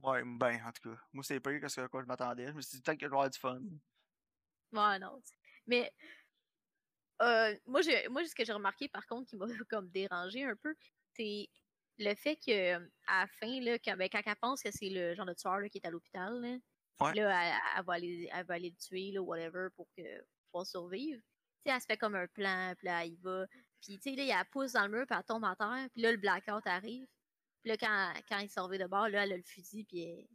Ouais, 0.02 0.22
ben, 0.24 0.60
en 0.64 0.72
tout 0.72 0.90
cas. 0.90 1.00
Moi, 1.12 1.22
c'est 1.24 1.40
pas 1.40 1.58
que 1.58 1.68
ce 1.68 1.80
à 1.80 1.88
quoi 1.88 2.02
je 2.02 2.06
m'attendais. 2.06 2.48
Je 2.48 2.52
me 2.52 2.60
suis 2.60 2.76
dit, 2.76 2.82
peut-être 2.82 2.98
que 2.98 3.06
je 3.06 3.10
vais 3.10 3.16
avoir 3.16 3.30
du 3.30 3.38
fun. 3.38 3.60
Ouais, 4.72 4.98
non. 4.98 5.20
Mais 5.66 5.92
euh, 7.22 7.56
moi, 7.66 7.82
j'ai, 7.82 8.08
moi, 8.08 8.24
ce 8.26 8.34
que 8.34 8.44
j'ai 8.44 8.52
remarqué, 8.52 8.88
par 8.88 9.06
contre, 9.06 9.28
qui 9.28 9.36
m'a 9.36 9.46
comme 9.68 9.90
dérangé 9.90 10.44
un 10.44 10.56
peu, 10.56 10.74
c'est 11.14 11.48
le 11.98 12.14
fait 12.14 12.36
que 12.36 12.76
à 13.06 13.22
la 13.22 13.26
fin, 13.28 13.60
là, 13.60 13.78
quand, 13.78 13.96
ben, 13.96 14.08
quand 14.10 14.22
elle 14.24 14.36
pense 14.36 14.62
que 14.62 14.70
c'est 14.72 14.88
le 14.90 15.14
genre 15.14 15.26
de 15.26 15.34
tueur 15.34 15.58
là, 15.60 15.68
qui 15.68 15.78
est 15.78 15.86
à 15.86 15.90
l'hôpital, 15.90 16.40
là, 16.40 16.58
Ouais. 17.00 17.14
là, 17.14 17.48
elle, 17.54 17.60
elle 17.78 17.84
va 17.84 17.92
aller, 17.94 18.28
elle 18.32 18.46
va 18.46 18.54
aller 18.54 18.70
le 18.70 18.76
tuer, 18.76 19.10
là, 19.12 19.22
whatever, 19.22 19.68
pour 19.74 19.88
que 19.96 20.02
pour 20.52 20.66
survivre. 20.66 21.20
Elle 21.64 21.80
se 21.80 21.86
fait 21.86 21.96
comme 21.98 22.14
un 22.14 22.26
plan, 22.26 22.74
puis 22.76 22.86
là, 22.86 23.04
il 23.04 23.16
va. 23.20 23.46
Puis, 23.80 23.98
tu 23.98 24.10
sais, 24.10 24.16
là, 24.16 24.22
il 24.24 24.28
la 24.28 24.44
pousse 24.44 24.72
dans 24.72 24.86
le 24.86 24.90
mur, 24.98 25.06
puis 25.06 25.16
elle 25.18 25.24
tombe 25.24 25.44
à 25.44 25.54
terre, 25.56 25.88
puis 25.92 26.02
là, 26.02 26.12
le 26.12 26.18
blackout 26.18 26.66
arrive. 26.66 27.06
Puis 27.62 27.70
là, 27.70 27.76
quand, 27.78 28.14
quand 28.28 28.38
il 28.40 28.48
va 28.48 28.78
de 28.78 28.86
bord, 28.88 29.08
là, 29.08 29.24
elle 29.24 29.32
a 29.34 29.36
le 29.36 29.42
fusil, 29.42 29.84
puis 29.84 30.02
elle- 30.02 30.28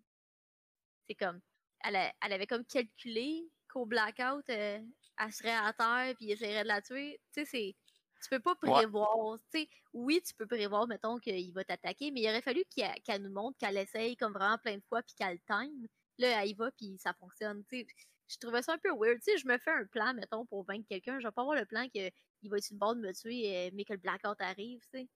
c'est 1.08 1.16
comme. 1.16 1.42
Elle, 1.84 1.96
a- 1.98 2.14
elle 2.22 2.34
avait 2.34 2.48
comme 2.48 2.66
calculé 2.66 3.52
qu'au 3.70 3.86
blackout, 3.86 4.50
euh, 4.50 4.80
elle 5.20 5.34
serait 5.34 5.52
à 5.52 5.74
terre, 5.74 6.16
puis 6.16 6.26
il 6.26 6.32
essaierait 6.32 6.64
de 6.64 6.68
la 6.68 6.82
tuer. 6.82 7.20
Tu 7.34 7.42
sais, 7.42 7.46
c'est. 7.46 7.76
Tu 8.22 8.30
peux 8.30 8.40
pas 8.40 8.56
prévoir. 8.56 9.38
Tu 9.52 9.60
sais, 9.60 9.70
oui, 9.94 10.22
tu 10.26 10.34
peux 10.34 10.48
prévoir, 10.48 10.88
mettons, 10.88 11.20
qu'il 11.20 11.54
va 11.54 11.64
t'attaquer, 11.64 12.12
mais 12.12 12.22
il 12.22 12.30
aurait 12.30 12.42
fallu 12.42 12.64
qu'elle 12.66 13.22
nous 13.22 13.32
montre 13.32 13.58
qu'elle 13.58 13.78
essaye 13.78 14.16
comme 14.18 14.34
vraiment 14.34 14.58
plein 14.58 14.78
de 14.78 14.84
fois, 14.88 15.04
puis 15.04 15.14
qu'elle 15.16 15.40
time. 15.42 15.88
Là, 16.18 16.42
elle 16.42 16.50
y 16.50 16.54
va, 16.54 16.72
puis 16.72 16.98
ça 16.98 17.14
fonctionne. 17.14 17.64
Tu 17.70 17.80
sais, 17.82 17.88
je 18.28 18.38
trouvais 18.38 18.62
ça 18.62 18.74
un 18.74 18.78
peu 18.78 18.90
weird. 18.98 19.20
Tu 19.20 19.32
sais, 19.32 19.38
je 19.38 19.48
me 19.48 19.58
fais 19.58 19.72
un 19.72 19.86
plan, 19.86 20.14
mettons, 20.14 20.46
pour 20.46 20.64
vaincre 20.64 20.88
quelqu'un. 20.90 21.20
Je 21.20 21.28
vais 21.28 21.32
pas 21.32 21.42
avoir 21.42 21.58
le 21.58 21.66
plan 21.66 21.88
qu'il 21.90 22.12
va 22.50 22.58
être 22.58 22.72
le 22.72 22.78
bord 22.78 22.96
de 22.96 23.02
me 23.02 23.14
tuer, 23.14 23.68
euh, 23.68 23.70
mais 23.74 23.86
que 23.86 23.94
le 23.94 24.00
blackout 24.00 24.40
arrive, 24.40 24.80
tu 24.92 25.00
sais. 25.00 25.10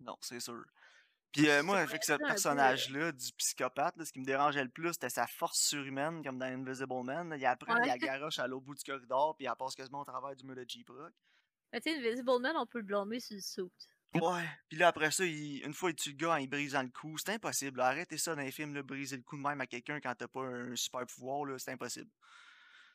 Non, 0.00 0.16
c'est 0.20 0.40
sûr. 0.40 0.64
Puis 1.32 1.48
euh, 1.48 1.62
moi, 1.62 1.78
avec 1.78 2.02
ce 2.04 2.14
personnage-là, 2.14 3.12
du 3.12 3.32
psychopathe, 3.36 3.96
là, 3.96 4.04
ce 4.04 4.12
qui 4.12 4.20
me 4.20 4.24
dérangeait 4.24 4.64
le 4.64 4.70
plus, 4.70 4.92
c'était 4.94 5.10
sa 5.10 5.26
force 5.26 5.58
surhumaine, 5.60 6.22
comme 6.24 6.38
dans 6.38 6.46
Invisible 6.46 7.04
Man. 7.04 7.28
là. 7.30 7.36
Il 7.36 7.44
apprend, 7.46 7.76
il 7.76 7.80
Ouais. 7.82 7.86
la 7.86 7.98
garoche 7.98 8.38
à 8.38 8.46
l'autre 8.46 8.64
bout 8.64 8.74
du 8.74 8.82
corridor, 8.84 9.36
puis 9.36 9.46
elle 9.46 9.54
passe 9.58 9.74
quasiment 9.74 10.00
au 10.00 10.04
travers 10.04 10.34
du 10.34 10.44
mur 10.44 10.56
de 10.56 10.64
Jeep-Rock. 10.66 11.12
Mais 11.72 11.80
tu 11.80 11.90
sais, 11.90 11.98
Invisible 11.98 12.40
Man, 12.40 12.56
on 12.56 12.66
peut 12.66 12.78
le 12.78 12.84
blâmer 12.84 13.20
sur 13.20 13.34
le 13.36 13.42
suit. 13.42 13.62
Ouais. 14.14 14.48
Puis 14.70 14.78
là, 14.78 14.88
après 14.88 15.10
ça, 15.10 15.26
il- 15.26 15.62
une 15.66 15.74
fois 15.74 15.90
il 15.90 15.94
tue 15.96 16.10
le 16.12 16.16
gars 16.16 16.30
en 16.32 16.36
il 16.36 16.48
brisant 16.48 16.82
le 16.82 16.88
cou. 16.88 17.18
C'est 17.18 17.28
impossible. 17.34 17.76
là. 17.78 17.88
Arrêtez 17.88 18.16
ça 18.16 18.34
dans 18.34 18.40
les 18.40 18.50
films, 18.50 18.74
là, 18.74 18.82
briser 18.82 19.18
le 19.18 19.22
cou 19.22 19.36
de 19.36 19.42
même 19.42 19.60
à 19.60 19.66
quelqu'un 19.66 20.00
quand 20.00 20.14
t'as 20.14 20.28
pas 20.28 20.40
un 20.40 20.74
super 20.76 21.04
pouvoir, 21.06 21.60
c'est 21.60 21.72
impossible. 21.72 22.10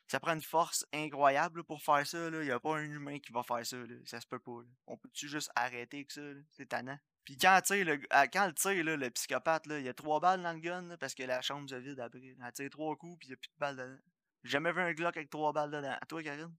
Ça 0.08 0.18
prend 0.18 0.34
une 0.34 0.42
force 0.42 0.84
incroyable 0.92 1.60
là, 1.60 1.64
pour 1.64 1.80
faire 1.82 2.04
ça. 2.04 2.18
Il 2.28 2.40
n'y 2.40 2.50
a 2.50 2.58
pas 2.58 2.76
un 2.78 2.82
humain 2.84 3.20
qui 3.20 3.30
va 3.32 3.42
faire 3.44 3.64
ça. 3.64 3.76
Là. 3.76 3.94
Ça 4.06 4.20
se 4.20 4.26
peut 4.26 4.40
pas. 4.40 4.60
là. 4.60 4.68
On 4.88 4.96
peut-tu 4.98 5.28
juste 5.28 5.50
arrêter 5.54 5.98
avec 5.98 6.10
ça? 6.10 6.20
C'est 6.50 6.66
tannant. 6.68 6.98
Puis 7.24 7.36
quand, 7.38 7.60
le, 7.70 8.00
à- 8.10 8.28
quand 8.28 8.46
le 8.46 8.52
tire, 8.52 8.84
là, 8.84 8.96
le 8.96 9.10
psychopathe, 9.10 9.66
là, 9.66 9.78
il 9.78 9.84
y 9.84 9.88
a 9.88 9.94
trois 9.94 10.20
balles 10.20 10.42
dans 10.42 10.52
le 10.52 10.60
gun 10.60 10.82
là, 10.82 10.96
parce 10.98 11.14
que 11.14 11.22
la 11.22 11.40
chambre 11.40 11.68
se 11.68 11.74
vide 11.76 12.00
après. 12.00 12.20
Elle 12.20 12.52
tire 12.52 12.70
trois 12.70 12.94
coups 12.96 13.18
puis 13.18 13.28
il 13.28 13.30
n'y 13.30 13.34
a 13.34 13.36
plus 13.38 13.48
de 13.48 13.58
balles 13.58 13.76
dedans. 13.76 13.98
J'ai 14.42 14.50
jamais 14.50 14.72
vu 14.72 14.80
un 14.80 14.92
Glock 14.92 15.16
avec 15.16 15.30
trois 15.30 15.52
balles 15.52 15.70
dedans. 15.70 15.96
À 15.98 16.04
toi, 16.06 16.22
Karine? 16.22 16.54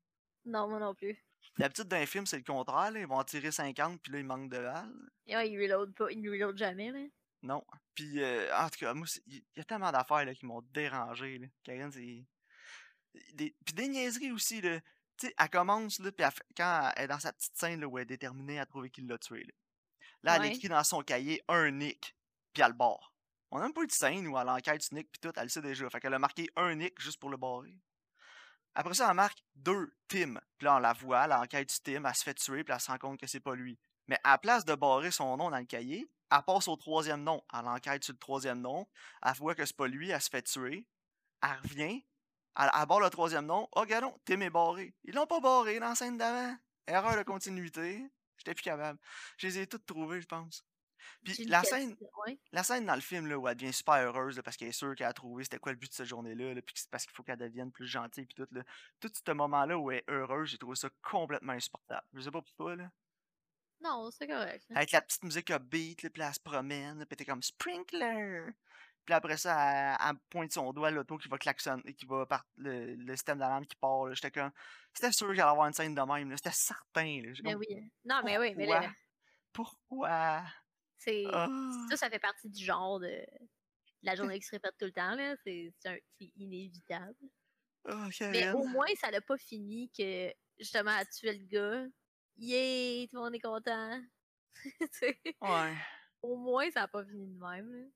Non, 0.46 0.68
moi 0.68 0.80
non 0.80 0.96
plus. 0.96 1.16
D'habitude, 1.60 1.88
dans 1.88 1.98
les 1.98 2.06
films, 2.08 2.26
c'est 2.26 2.38
le 2.38 2.44
contraire. 2.44 2.92
là. 2.92 3.00
Ils 3.00 3.08
vont 3.08 3.18
en 3.20 3.24
tirer 3.24 3.52
50 3.52 4.02
puis 4.02 4.12
là, 4.12 4.20
il 4.20 4.26
manque 4.26 4.50
de 4.50 4.58
balles. 4.58 5.10
Et 5.28 5.36
ouais, 5.36 5.50
il 5.52 5.62
reload 5.62 5.94
pas, 5.94 6.12
il 6.12 6.28
reload 6.30 6.58
jamais, 6.58 6.92
là. 6.92 7.00
Non. 7.44 7.64
Puis, 7.94 8.22
euh, 8.24 8.50
en 8.58 8.68
tout 8.70 8.80
cas, 8.80 8.94
moi, 8.96 9.06
il 9.28 9.44
y 9.56 9.60
a 9.60 9.64
tellement 9.64 9.92
d'affaires 9.92 10.28
qui 10.34 10.46
m'ont 10.48 10.64
dérangé. 10.72 11.38
Là. 11.38 11.48
Karine, 11.64 11.92
c'est. 11.92 12.26
Des... 13.34 13.56
Puis 13.64 13.76
des 13.76 13.88
niaiseries 13.88 14.32
aussi. 14.32 14.62
Là. 14.62 14.80
Tu 15.18 15.28
sais, 15.28 15.36
elle 15.38 15.50
commence, 15.50 16.00
là, 16.00 16.12
puis 16.12 16.26
elle 16.26 16.34
quand 16.58 16.92
elle 16.96 17.04
est 17.04 17.08
dans 17.08 17.20
sa 17.20 17.32
petite 17.32 17.56
scène 17.56 17.80
là, 17.80 17.88
où 17.88 17.98
elle 17.98 18.04
est 18.04 18.08
déterminée 18.08 18.60
à 18.60 18.66
trouver 18.66 18.90
qui 18.90 19.02
l'a 19.02 19.18
tué. 19.20 19.44
Là, 19.44 19.54
là 20.26 20.36
elle 20.36 20.42
Ouais. 20.42 20.56
écrit 20.56 20.68
dans 20.68 20.84
son 20.84 21.02
cahier 21.02 21.42
un 21.48 21.72
Nick, 21.72 22.16
puis 22.54 22.62
elle 22.62 22.70
le 22.72 22.74
barre. 22.78 23.14
On 23.52 23.58
n'a 23.60 23.64
même 23.66 23.74
pas 23.74 23.84
eu 23.84 23.88
de 23.88 23.92
scène 23.92 24.28
où 24.28 24.38
elle 24.38 24.50
enquête 24.50 24.82
sur 24.82 24.94
Nick, 24.96 25.10
puis 25.12 25.20
tout, 25.22 25.32
elle 25.38 25.44
le 25.44 25.50
sait 25.50 25.62
déjà. 25.62 25.90
Fait 25.90 26.00
qu'elle 26.02 26.14
a 26.14 26.20
marqué 26.20 26.50
un 26.58 26.76
Nick 26.76 27.00
juste 27.02 27.20
pour 27.20 27.30
le 27.30 27.38
barrer. 27.38 27.80
Après 28.74 28.94
ça, 28.94 29.08
elle 29.10 29.16
marque 29.16 29.38
deux 29.56 29.94
Tim. 30.10 30.40
Puis 30.58 30.66
là, 30.66 30.76
on 30.76 30.80
la 30.80 30.92
voit, 30.94 31.24
elle 31.26 31.32
enquête 31.34 31.72
sur 31.72 31.82
Tim, 31.84 32.04
elle 32.04 32.16
se 32.16 32.24
fait 32.24 32.34
tuer, 32.34 32.64
puis 32.66 32.74
elle 32.74 32.82
se 32.82 32.92
rend 32.92 32.98
compte 32.98 33.20
que 33.20 33.28
c'est 33.28 33.40
pas 33.40 33.56
lui. 33.56 33.80
Mais 34.08 34.20
à 34.24 34.32
la 34.32 34.38
place 34.38 34.66
de 34.66 34.76
barrer 34.76 35.12
son 35.12 35.38
nom 35.38 35.50
dans 35.50 35.58
le 35.58 35.66
cahier, 35.66 36.06
elle 36.32 36.44
passe 36.46 36.68
au 36.68 36.76
troisième 36.76 37.24
nom. 37.24 37.42
Elle 37.54 37.68
enquête 37.68 38.04
sur 38.04 38.14
le 38.14 38.20
troisième 38.20 38.60
nom, 38.60 38.88
elle 39.24 39.34
voit 39.36 39.56
que 39.56 39.66
c'est 39.66 39.78
pas 39.78 39.88
lui, 39.88 40.10
elle 40.10 40.22
se 40.22 40.30
fait 40.30 40.42
tuer. 40.42 40.86
Elle 41.42 41.58
revient, 41.64 42.04
elle, 42.60 42.72
elle 42.78 42.86
barre 42.88 43.00
le 43.00 43.10
troisième 43.10 43.46
nom. 43.46 43.70
Oh, 43.76 43.86
non, 43.86 44.20
Tim 44.26 44.42
est 44.42 44.50
barré. 44.50 44.94
Ils 45.04 45.14
l'ont 45.14 45.28
pas 45.28 45.40
barré 45.40 45.80
dans 45.80 45.90
la 45.90 45.96
scène 45.96 46.18
d'avant. 46.18 46.58
Erreur 46.88 47.16
de 47.16 47.24
continuité. 47.24 48.04
J'étais 48.38 48.54
plus 48.54 48.64
capable. 48.64 49.00
Je 49.38 49.48
les 49.48 49.60
ai 49.60 49.68
toutes 49.68 49.86
trouvées, 49.86 50.22
je 50.22 50.28
pense. 50.28 50.66
Puis 51.24 51.46
la 51.46 51.64
scène, 51.64 51.96
ouais. 52.26 52.40
la 52.52 52.64
scène 52.64 52.86
dans 52.86 52.96
le 52.96 53.02
film 53.02 53.28
là, 53.28 53.38
où 53.38 53.48
elle 53.48 53.56
devient 53.56 53.74
super 53.74 53.96
heureuse 53.96 54.38
là, 54.38 54.44
parce 54.44 54.58
qu'elle 54.58 54.70
est 54.70 54.72
sûre 54.72 54.96
qu'elle 54.96 55.08
a 55.08 55.14
trouvé 55.14 55.44
c'était 55.44 55.60
quoi 55.60 55.72
le 55.72 55.78
but 55.78 55.90
de 55.90 55.94
cette 55.94 56.08
journée-là, 56.08 56.54
là, 56.54 56.62
puis 56.62 56.76
parce 56.90 57.06
qu'il 57.06 57.16
faut 57.16 57.24
qu'elle 57.24 57.38
devienne 57.38 57.72
plus 57.72 57.88
gentille 57.88 58.26
puis 58.26 58.36
tout 58.36 58.48
là. 58.52 58.64
Tout 59.00 59.12
ce 59.14 59.32
moment-là 59.32 59.78
où 59.78 59.92
elle 59.92 60.00
est 60.00 60.10
heureuse, 60.10 60.50
j'ai 60.50 60.58
trouvé 60.58 60.76
ça 60.76 60.90
complètement 61.02 61.54
insupportable. 61.54 62.08
Je 62.14 62.22
sais 62.22 62.32
pas 62.32 62.42
pour 62.42 62.54
toi 62.54 62.76
là. 62.76 62.90
Non, 63.82 64.10
c'est 64.10 64.28
correct. 64.28 64.66
Avec 64.74 64.92
la 64.92 65.02
petite 65.02 65.24
musique 65.24 65.52
upbeat, 65.52 66.04
là, 66.04 66.10
puis 66.10 66.22
elle 66.22 66.34
se 66.34 66.40
promène, 66.40 67.06
puis 67.06 67.18
t'es 67.18 67.26
comme 67.26 67.44
sprinkler. 67.44 68.46
Puis 69.06 69.14
après 69.14 69.38
ça, 69.38 69.56
elle, 69.72 69.98
elle 70.10 70.18
pointe 70.30 70.52
son 70.52 70.74
doigt 70.74 70.88
à 70.88 70.92
l'auto 70.92 71.18
qui 71.18 71.28
va 71.28 71.38
klaxonner, 71.38 71.94
qui 71.94 72.06
va 72.06 72.26
par 72.26 72.46
le, 72.58 72.96
le 72.96 73.16
système 73.16 73.38
d'alarme 73.38 73.66
qui 73.66 73.76
part. 73.76 74.14
J'étais 74.16 74.32
comme, 74.32 74.52
c'était 74.94 75.12
sûr 75.12 75.28
qu'il 75.32 75.40
allait 75.42 75.52
avoir 75.52 75.68
une 75.68 75.74
scène 75.74 75.94
de 75.94 76.02
même. 76.02 76.30
là. 76.30 76.38
C'était 76.38 76.52
certain. 76.52 77.22
là. 77.22 77.32
Mais 77.44 77.52
comme, 77.54 77.60
oui. 77.62 77.92
Non, 78.04 78.22
mais 78.26 78.38
oui, 78.40 78.54
mais 78.56 78.66
là, 78.66 78.92
Pourquoi? 79.54 80.44
c'est. 80.98 81.24
Ah. 81.32 81.48
Ça, 81.92 81.98
ça 81.98 82.10
fait 82.10 82.20
partie 82.20 82.50
du 82.50 82.64
genre 82.64 83.00
de. 83.00 83.08
de 83.08 83.26
La 84.02 84.16
journée 84.16 84.40
qui 84.40 84.46
se 84.46 84.52
répète 84.52 84.76
tout 84.80 84.86
le 84.86 84.92
temps, 84.92 85.16
là. 85.16 85.36
C'est 85.46 85.72
un- 85.86 85.98
inévitable. 86.38 87.16
Ah, 87.88 88.08
Mais 88.22 88.52
au 88.52 88.66
moins, 88.66 88.88
ça 89.00 89.12
n'a 89.12 89.22
pas 89.22 89.38
fini 89.38 89.92
que, 89.96 90.34
justement, 90.58 90.92
à 90.92 91.06
tuer 91.06 91.34
le 91.38 91.46
gars. 91.46 91.86
Yay, 92.38 93.08
tout 93.08 93.18
le 93.18 93.22
monde 93.22 93.36
est 93.36 93.40
content. 93.40 94.02
Ouais. 95.42 95.74
au 96.22 96.38
moins, 96.38 96.70
ça 96.72 96.82
n'a 96.82 96.88
pas 96.88 97.06
fini 97.06 97.28
de 97.28 97.40
même. 97.40 97.72
là. 97.72 97.88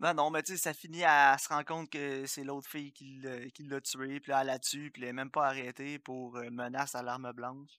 Non, 0.00 0.14
non, 0.14 0.30
mais 0.30 0.42
tu 0.42 0.52
sais, 0.52 0.58
ça 0.58 0.72
finit 0.72 1.04
à 1.04 1.36
se 1.36 1.46
rendre 1.48 1.66
compte 1.66 1.90
que 1.90 2.24
c'est 2.24 2.42
l'autre 2.42 2.68
fille 2.68 2.90
qui 2.92 3.20
l'a 3.20 3.80
tué, 3.82 4.18
puis 4.18 4.32
là, 4.32 4.40
elle 4.40 4.46
la 4.46 4.58
tue, 4.58 4.90
puis 4.90 5.02
elle 5.02 5.10
est 5.10 5.12
même 5.12 5.30
pas 5.30 5.48
arrêtée 5.48 5.98
pour 5.98 6.38
euh, 6.38 6.48
menace 6.50 6.94
à 6.94 7.02
l'arme 7.02 7.30
blanche. 7.32 7.70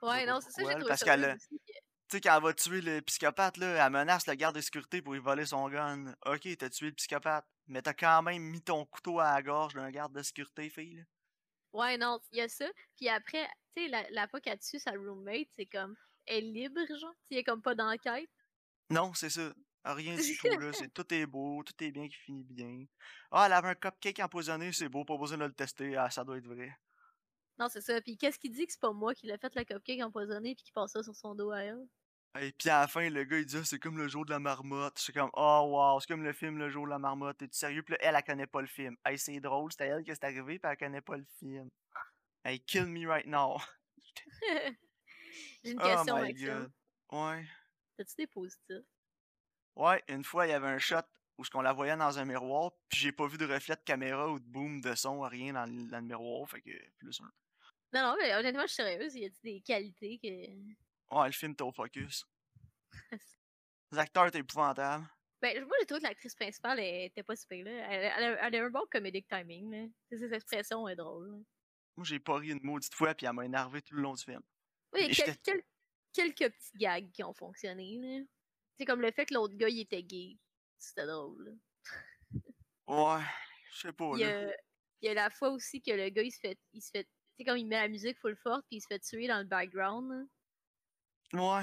Ouais, 0.00 0.24
non, 0.24 0.40
c'est 0.40 0.52
ça, 0.52 0.62
j'ai 0.62 0.70
trouvé 0.70 0.88
parce 0.88 1.04
qu'elle 1.04 1.36
Tu 1.38 1.58
sais, 2.10 2.20
quand 2.22 2.34
elle 2.34 2.42
va 2.42 2.54
tuer 2.54 2.80
le 2.80 3.02
psychopathe, 3.02 3.58
là, 3.58 3.84
elle 3.84 3.92
menace 3.92 4.26
le 4.26 4.34
garde 4.34 4.56
de 4.56 4.62
sécurité 4.62 5.02
pour 5.02 5.12
lui 5.12 5.20
voler 5.20 5.44
son 5.44 5.68
gun. 5.68 6.14
Ok, 6.24 6.48
t'as 6.56 6.70
tué 6.70 6.86
le 6.86 6.94
psychopathe, 6.94 7.46
mais 7.66 7.82
t'as 7.82 7.92
quand 7.92 8.22
même 8.22 8.42
mis 8.42 8.62
ton 8.62 8.86
couteau 8.86 9.20
à 9.20 9.34
la 9.34 9.42
gorge 9.42 9.74
d'un 9.74 9.90
garde 9.90 10.14
de 10.14 10.22
sécurité, 10.22 10.70
fille. 10.70 10.96
là. 10.96 11.02
Ouais, 11.74 11.98
non, 11.98 12.18
il 12.32 12.38
y 12.38 12.40
a 12.40 12.48
ça. 12.48 12.66
Puis 12.96 13.10
après, 13.10 13.46
tu 13.76 13.82
sais, 13.82 13.88
la, 13.88 14.08
la 14.10 14.26
fois 14.28 14.40
qu'elle 14.40 14.58
tue 14.58 14.78
sa 14.78 14.92
roommate, 14.92 15.48
c'est 15.56 15.66
comme, 15.66 15.94
elle 16.24 16.44
est 16.44 16.52
libre, 16.52 16.80
genre. 16.98 17.14
Il 17.28 17.36
y 17.36 17.40
a 17.40 17.42
comme 17.42 17.60
pas 17.60 17.74
d'enquête. 17.74 18.30
Non, 18.88 19.12
c'est 19.12 19.28
ça. 19.28 19.52
Rien 19.84 20.16
du 20.16 20.36
tout, 20.36 20.48
là. 20.48 20.70
Tout 20.94 21.14
est 21.14 21.26
beau, 21.26 21.62
tout 21.64 21.72
est 21.82 21.90
bien 21.90 22.08
qui 22.08 22.16
finit 22.16 22.44
bien. 22.44 22.84
Ah, 23.30 23.46
elle 23.46 23.52
avait 23.52 23.68
un 23.68 23.74
cupcake 23.74 24.18
empoisonné, 24.20 24.72
c'est 24.72 24.88
beau, 24.88 25.04
pas 25.04 25.16
besoin 25.16 25.38
de 25.38 25.44
le 25.44 25.52
tester. 25.52 25.96
Ah, 25.96 26.10
ça 26.10 26.24
doit 26.24 26.36
être 26.38 26.46
vrai. 26.46 26.76
Non, 27.58 27.68
c'est 27.68 27.80
ça. 27.80 28.00
Puis 28.00 28.16
qu'est-ce 28.16 28.38
qu'il 28.38 28.52
dit 28.52 28.66
que 28.66 28.72
c'est 28.72 28.80
pas 28.80 28.92
moi 28.92 29.14
qui 29.14 29.26
l'a 29.26 29.38
fait 29.38 29.54
le 29.54 29.64
cupcake 29.64 30.02
empoisonné 30.02 30.54
puis 30.54 30.64
qui 30.64 30.72
passe 30.72 30.92
ça 30.92 31.02
sur 31.02 31.14
son 31.16 31.34
dos 31.34 31.50
à 31.50 31.62
elle? 31.62 31.86
Et 32.40 32.52
puis 32.52 32.68
à 32.68 32.80
la 32.80 32.88
fin, 32.88 33.08
le 33.08 33.24
gars 33.24 33.38
il 33.38 33.46
dit 33.46 33.56
Ah, 33.56 33.64
c'est 33.64 33.78
comme 33.78 33.96
le 33.96 34.06
jour 34.06 34.24
de 34.26 34.30
la 34.30 34.38
marmotte. 34.38 34.98
C'est 34.98 35.12
comme 35.12 35.30
Oh 35.32 35.68
wow, 35.70 35.98
c'est 36.00 36.06
comme 36.08 36.22
le 36.22 36.32
film 36.32 36.58
Le 36.58 36.68
jour 36.68 36.84
de 36.84 36.90
la 36.90 36.98
marmotte. 36.98 37.40
Es-tu 37.42 37.56
sérieux? 37.56 37.82
Puis 37.82 37.92
là, 37.94 37.98
elle, 38.02 38.14
elle 38.14 38.22
connaît 38.22 38.46
pas 38.46 38.60
le 38.60 38.66
film. 38.68 38.96
Hey, 39.04 39.18
c'est 39.18 39.40
drôle, 39.40 39.72
c'était 39.72 39.86
elle 39.86 40.04
qui 40.04 40.10
est 40.10 40.22
arrivé, 40.24 40.58
puis 40.58 40.70
elle 40.70 40.76
connaît 40.76 41.00
pas 41.00 41.16
le 41.16 41.26
film. 41.38 41.68
Hey, 42.44 42.60
kill 42.60 42.86
me 42.86 43.08
right 43.08 43.26
now. 43.26 43.56
J'ai 45.64 45.72
une 45.72 45.80
Oh 45.82 45.84
question, 45.84 46.16
my 46.16 46.22
Maxime. 46.28 46.46
god. 46.48 46.72
Ouais. 47.10 47.46
T'as-tu 47.96 48.14
des 48.18 48.26
positifs? 48.26 48.84
Ouais, 49.78 50.02
une 50.08 50.24
fois, 50.24 50.46
il 50.46 50.50
y 50.50 50.52
avait 50.52 50.66
un 50.66 50.78
shot 50.78 50.96
où 51.38 51.44
ce 51.44 51.50
qu'on 51.50 51.60
la 51.62 51.72
voyait 51.72 51.96
dans 51.96 52.18
un 52.18 52.24
miroir, 52.24 52.72
puis 52.88 52.98
j'ai 52.98 53.12
pas 53.12 53.26
vu 53.28 53.38
de 53.38 53.46
reflet 53.46 53.76
de 53.76 53.80
caméra 53.84 54.28
ou 54.28 54.40
de 54.40 54.44
boom 54.44 54.80
de 54.80 54.94
son, 54.96 55.20
rien 55.20 55.52
dans 55.52 55.64
le, 55.66 55.88
dans 55.88 55.98
le 55.98 56.04
miroir, 56.04 56.48
fait 56.50 56.60
que 56.60 56.70
plus 56.98 57.20
un. 57.20 57.30
Non, 57.94 58.02
non, 58.10 58.16
mais 58.20 58.34
honnêtement, 58.34 58.62
je 58.62 58.66
suis 58.72 58.76
sérieuse. 58.82 59.14
Y 59.14 59.24
a-tu 59.26 59.38
des 59.42 59.60
qualités 59.60 60.18
que. 60.22 61.14
Ouais, 61.16 61.26
le 61.26 61.32
film 61.32 61.52
était 61.52 61.62
au 61.62 61.72
focus. 61.72 62.26
Les 63.92 63.98
acteurs 63.98 64.26
étaient 64.26 64.40
épouvantables. 64.40 65.08
Ben, 65.40 65.64
moi, 65.64 65.76
j'ai 65.80 65.86
trouvé 65.86 66.00
que 66.02 66.06
l'actrice 66.08 66.34
principale 66.34 66.80
était 66.80 67.22
pas 67.22 67.36
super, 67.36 67.64
là. 67.64 67.70
Elle, 67.70 68.12
elle, 68.16 68.24
a- 68.38 68.46
elle 68.48 68.56
a 68.56 68.64
un 68.64 68.70
bon 68.70 68.84
comedic 68.90 69.26
timing, 69.28 69.70
là. 69.70 69.86
Ses 70.18 70.34
expressions 70.34 70.88
est 70.88 70.96
drôle. 70.96 71.30
là. 71.30 71.38
Moi, 71.96 72.04
j'ai 72.04 72.18
pas 72.18 72.36
ri 72.38 72.48
une 72.50 72.60
maudite 72.62 72.94
fois, 72.94 73.14
puis 73.14 73.26
elle 73.26 73.32
m'a 73.32 73.44
énervé 73.44 73.80
tout 73.82 73.94
le 73.94 74.02
long 74.02 74.14
du 74.14 74.22
film. 74.24 74.42
Oui, 74.92 75.06
il 75.08 75.16
y 75.16 75.22
a 75.22 75.24
quel- 75.24 75.38
quel- 75.42 75.62
quelques 76.34 76.52
petits 76.54 76.76
gags 76.76 77.10
qui 77.12 77.22
ont 77.22 77.32
fonctionné, 77.34 77.98
là. 78.02 78.24
C'est 78.78 78.84
comme 78.84 79.00
le 79.02 79.10
fait 79.10 79.26
que 79.26 79.34
l'autre 79.34 79.54
gars, 79.56 79.68
il 79.68 79.80
était 79.80 80.02
gay. 80.02 80.38
C'était 80.78 81.06
drôle. 81.06 81.58
Ouais, 82.86 83.20
je 83.72 83.80
sais 83.80 83.92
pas, 83.92 84.12
Il 84.14 84.20
y, 84.20 84.24
a, 84.24 84.46
il 85.02 85.06
y 85.06 85.08
a 85.08 85.14
la 85.14 85.30
fois 85.30 85.50
aussi 85.50 85.82
que 85.82 85.90
le 85.90 86.08
gars, 86.10 86.22
il 86.22 86.30
se 86.32 86.38
fait. 86.40 86.58
Il 86.72 86.80
se 86.80 86.90
fait 86.90 87.04
tu 87.04 87.10
sais, 87.38 87.44
comme 87.44 87.56
il 87.58 87.66
met 87.66 87.76
la 87.80 87.88
musique 87.88 88.18
full 88.18 88.36
forte, 88.36 88.64
puis 88.68 88.78
il 88.78 88.80
se 88.80 88.86
fait 88.88 88.98
tuer 89.00 89.26
dans 89.28 89.38
le 89.38 89.44
background. 89.44 90.28
Ouais. 91.32 91.62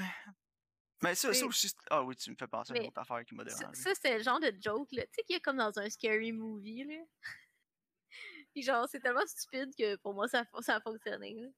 Mais 1.02 1.14
ça, 1.14 1.32
ça 1.34 1.44
aussi. 1.46 1.70
Ah 1.90 2.02
oui, 2.02 2.16
tu 2.16 2.30
me 2.30 2.36
fais 2.36 2.46
penser 2.46 2.72
à 2.72 2.76
une 2.80 2.86
autre 2.88 2.98
affaire 3.00 3.22
qui 3.24 3.34
m'a 3.34 3.44
dérangé. 3.44 3.74
ça, 3.74 3.92
c'est 4.00 4.16
le 4.16 4.22
genre 4.22 4.40
de 4.40 4.52
joke, 4.60 4.90
là. 4.92 5.02
Tu 5.06 5.12
sais, 5.16 5.22
qu'il 5.24 5.34
y 5.34 5.36
a 5.36 5.40
comme 5.40 5.58
dans 5.58 5.78
un 5.78 5.90
scary 5.90 6.32
movie, 6.32 6.84
là. 6.84 7.02
Puis 8.54 8.62
genre, 8.62 8.88
c'est 8.88 9.00
tellement 9.00 9.26
stupide 9.26 9.74
que 9.76 9.96
pour 9.96 10.14
moi, 10.14 10.28
ça, 10.28 10.44
a- 10.52 10.62
ça 10.62 10.76
a 10.76 10.80
fonctionné, 10.80 11.34
là. 11.34 11.48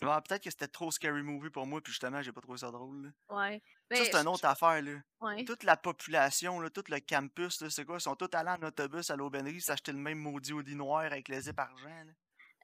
Peut-être 0.00 0.42
que 0.42 0.50
c'était 0.50 0.68
trop 0.68 0.90
scary 0.90 1.22
movie 1.22 1.48
pour 1.50 1.66
moi, 1.66 1.80
puis 1.80 1.92
justement, 1.92 2.20
j'ai 2.20 2.32
pas 2.32 2.40
trouvé 2.42 2.58
ça 2.58 2.70
drôle. 2.70 3.04
là. 3.30 3.36
Ouais. 3.36 3.58
Ça, 3.60 3.86
Mais 3.90 4.04
c'est 4.04 4.14
une 4.16 4.22
je- 4.24 4.28
autre 4.28 4.44
affaire, 4.44 4.82
là. 4.82 4.98
Ouais. 5.20 5.44
Toute 5.44 5.62
la 5.62 5.76
population, 5.78 6.60
là, 6.60 6.68
tout 6.68 6.84
le 6.88 7.00
campus, 7.00 7.60
là, 7.62 7.70
c'est 7.70 7.84
quoi? 7.86 7.96
Ils 7.96 8.00
sont 8.02 8.14
tous 8.16 8.28
allés 8.36 8.50
en 8.50 8.62
autobus 8.66 9.08
à 9.10 9.16
l'aubainerie 9.16 9.60
s'acheter 9.62 9.92
le 9.92 9.98
même 9.98 10.18
maudit 10.18 10.52
Audi 10.52 10.74
noir 10.74 11.00
avec 11.04 11.28
les 11.28 11.40
zip 11.42 11.58
argent. 11.58 11.88
là. 11.88 12.12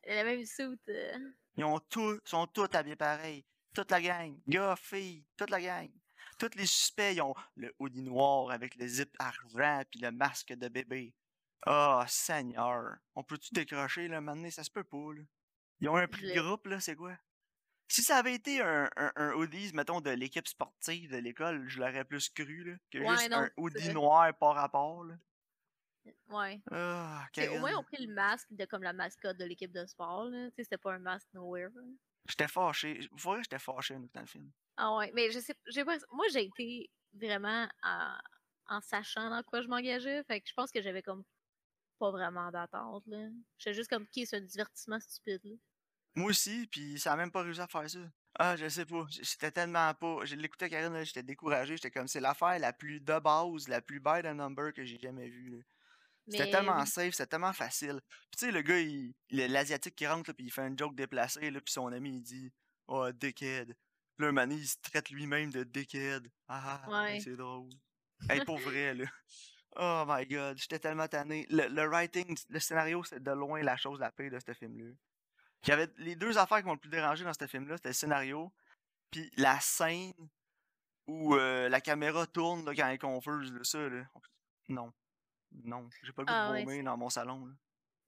Elle 0.02 0.18
a 0.18 0.24
même 0.24 0.44
suit. 0.44 0.78
euh, 0.88 1.18
Ils 1.56 1.64
ont 1.64 1.78
tous, 1.78 2.20
sont 2.24 2.46
tous 2.46 2.68
habillés 2.74 2.96
pareil. 2.96 3.44
Toute 3.74 3.90
la 3.90 4.00
gang. 4.02 4.36
Gars, 4.48 4.76
filles, 4.76 5.24
toute 5.36 5.50
la 5.50 5.60
gang. 5.60 5.90
Tous 6.38 6.50
les 6.56 6.66
suspects, 6.66 7.14
ils 7.14 7.20
ont 7.22 7.34
le 7.56 7.72
hoodie 7.78 8.02
noir 8.02 8.50
avec 8.50 8.74
le 8.76 8.86
zip 8.86 9.14
argent 9.18 9.82
puis 9.90 10.00
le 10.00 10.10
masque 10.10 10.52
de 10.54 10.68
bébé. 10.68 11.14
Ah, 11.66 12.04
Seigneur. 12.08 12.96
On 13.14 13.22
peut-tu 13.22 13.52
décrocher, 13.54 14.08
là, 14.08 14.20
maintenant? 14.20 14.50
Ça 14.50 14.64
se 14.64 14.70
peut 14.70 14.84
pas, 14.84 15.12
là. 15.14 15.22
Ils 15.80 15.88
ont 15.88 15.96
un 15.96 16.06
prix 16.08 16.26
de 16.32 16.40
groupe, 16.40 16.66
là, 16.66 16.80
c'est 16.80 16.96
quoi? 16.96 17.18
Si 17.88 18.02
ça 18.02 18.16
avait 18.18 18.34
été 18.34 18.60
un, 18.62 18.88
un, 18.96 19.12
un 19.16 19.32
hoodies, 19.34 19.72
mettons, 19.74 20.00
de 20.00 20.10
l'équipe 20.10 20.48
sportive 20.48 21.10
de 21.10 21.18
l'école, 21.18 21.68
je 21.68 21.78
l'aurais 21.80 22.04
plus 22.04 22.28
cru, 22.30 22.64
là, 22.64 22.76
que 22.90 23.04
Ouais, 23.04 23.06
juste 23.06 23.30
non, 23.30 23.38
un 23.38 23.50
hoodie 23.56 23.90
noir 23.90 24.36
par 24.38 24.54
rapport, 24.54 25.04
là. 25.04 25.16
Ouais. 26.28 26.60
Ah, 26.70 27.26
au 27.50 27.58
moins, 27.58 27.76
on 27.76 27.84
pris 27.84 28.04
le 28.06 28.12
masque 28.12 28.48
de 28.52 28.64
comme 28.64 28.82
la 28.82 28.92
mascotte 28.92 29.36
de 29.36 29.44
l'équipe 29.44 29.72
de 29.72 29.84
sport, 29.86 30.24
là. 30.24 30.48
Tu 30.50 30.56
sais, 30.56 30.64
c'était 30.64 30.78
pas 30.78 30.94
un 30.94 30.98
masque 30.98 31.28
nowhere. 31.34 31.70
là. 31.74 31.82
J'étais 32.28 32.48
fâché. 32.48 33.08
Vous 33.12 33.18
voyez, 33.18 33.42
j'étais 33.42 33.58
fâché, 33.58 33.94
dans 34.14 34.20
le 34.20 34.26
film. 34.26 34.52
Ah 34.76 34.96
ouais, 34.96 35.12
mais 35.14 35.30
je 35.30 35.38
sais, 35.38 35.54
j'ai 35.68 35.84
pas, 35.84 35.98
moi 36.10 36.26
j'ai 36.32 36.44
été 36.46 36.90
vraiment 37.12 37.68
en, 37.82 38.16
en 38.66 38.80
sachant 38.80 39.28
dans 39.30 39.42
quoi 39.42 39.60
je 39.62 39.68
m'engageais, 39.68 40.24
fait 40.24 40.40
que 40.40 40.48
je 40.48 40.54
pense 40.54 40.70
que 40.70 40.80
j'avais 40.80 41.02
comme 41.02 41.24
pas 41.98 42.10
vraiment 42.12 42.50
d'attente 42.52 43.06
là. 43.08 43.28
J'étais 43.58 43.74
juste 43.74 43.90
comme 43.90 44.06
qui 44.08 44.26
c'est 44.26 44.38
un 44.38 44.42
divertissement 44.42 45.00
stupide 45.00 45.40
là? 45.44 45.56
Moi 46.14 46.30
aussi, 46.30 46.66
puis 46.66 46.98
ça 46.98 47.12
a 47.12 47.16
même 47.16 47.30
pas 47.30 47.42
réussi 47.42 47.60
à 47.60 47.66
faire 47.68 47.88
ça. 47.88 47.98
Ah, 48.38 48.56
je 48.56 48.68
sais 48.68 48.86
pas. 48.86 49.06
J'étais 49.10 49.50
tellement 49.50 49.92
pas. 49.94 50.24
Je 50.24 50.34
l'écoutais, 50.36 50.68
Karine, 50.70 51.04
j'étais 51.04 51.22
découragé. 51.22 51.76
J'étais 51.76 51.90
comme, 51.90 52.08
c'est 52.08 52.20
l'affaire 52.20 52.58
la 52.58 52.72
plus 52.72 53.00
de 53.00 53.18
base, 53.18 53.68
la 53.68 53.80
plus 53.80 54.00
bad 54.00 54.26
a 54.26 54.34
number 54.34 54.72
que 54.72 54.84
j'ai 54.84 54.98
jamais 54.98 55.28
vue. 55.28 55.64
C'était 56.28 56.50
tellement 56.50 56.86
safe, 56.86 57.12
c'était 57.14 57.26
tellement 57.26 57.52
facile. 57.52 58.00
Puis 58.30 58.38
tu 58.38 58.46
sais, 58.46 58.52
le 58.52 58.62
gars, 58.62 58.78
il- 58.78 59.14
l'Asiatique 59.30 59.96
qui 59.96 60.06
rentre, 60.06 60.30
là, 60.30 60.34
puis 60.34 60.46
il 60.46 60.50
fait 60.52 60.66
une 60.66 60.78
joke 60.78 60.94
déplacée, 60.94 61.50
là, 61.50 61.60
puis 61.60 61.72
son 61.72 61.88
ami, 61.92 62.16
il 62.18 62.22
dit 62.22 62.52
Oh, 62.86 63.10
dickhead. 63.12 63.74
Puis 64.16 64.32
là, 64.32 64.42
un 64.42 64.50
il 64.50 64.66
se 64.68 64.76
traite 64.82 65.10
lui-même 65.10 65.50
de 65.50 65.64
dickhead. 65.64 66.28
Ah, 66.46 66.82
ah, 66.84 67.08
hey, 67.08 67.14
Ouais. 67.14 67.20
c'est 67.20 67.36
drôle. 67.36 67.70
Hey, 68.28 68.44
pour 68.44 68.58
vrai, 68.58 68.94
là. 68.94 69.06
Oh 69.76 70.04
my 70.06 70.26
god, 70.26 70.58
j'étais 70.58 70.78
tellement 70.78 71.08
tanné. 71.08 71.46
Le, 71.48 71.68
le 71.68 71.86
writing, 71.88 72.36
le 72.48 72.58
scénario, 72.60 73.02
c'est 73.04 73.22
de 73.22 73.30
loin 73.30 73.62
la 73.62 73.76
chose 73.76 73.98
la 74.00 74.10
pire 74.12 74.30
de 74.30 74.38
ce 74.44 74.52
film-là. 74.52 74.92
Les 75.98 76.16
deux 76.16 76.38
affaires 76.38 76.58
qui 76.58 76.64
m'ont 76.66 76.72
le 76.74 76.78
plus 76.78 76.90
dérangé 76.90 77.24
dans 77.24 77.32
ce 77.34 77.46
film-là, 77.46 77.76
c'était 77.76 77.90
le 77.90 77.94
scénario, 77.94 78.52
puis 79.10 79.30
la 79.36 79.58
scène 79.60 80.12
où 81.06 81.34
euh, 81.34 81.68
la 81.68 81.80
caméra 81.80 82.26
tourne 82.26 82.64
là, 82.64 82.72
quand 82.74 82.86
elle 82.86 82.94
est 82.94 82.98
confuse, 82.98 83.52
là, 83.52 83.64
ça, 83.64 83.78
là. 83.88 84.04
Non. 84.68 84.92
Non. 85.64 85.88
J'ai 86.02 86.12
pas 86.12 86.22
le 86.22 86.26
goût 86.26 86.32
Ah 86.34 86.48
de 86.48 86.52
ouais, 86.54 86.64
vomir 86.64 86.84
dans 86.84 86.96
mon 86.96 87.10
salon, 87.10 87.46
là. 87.46 87.52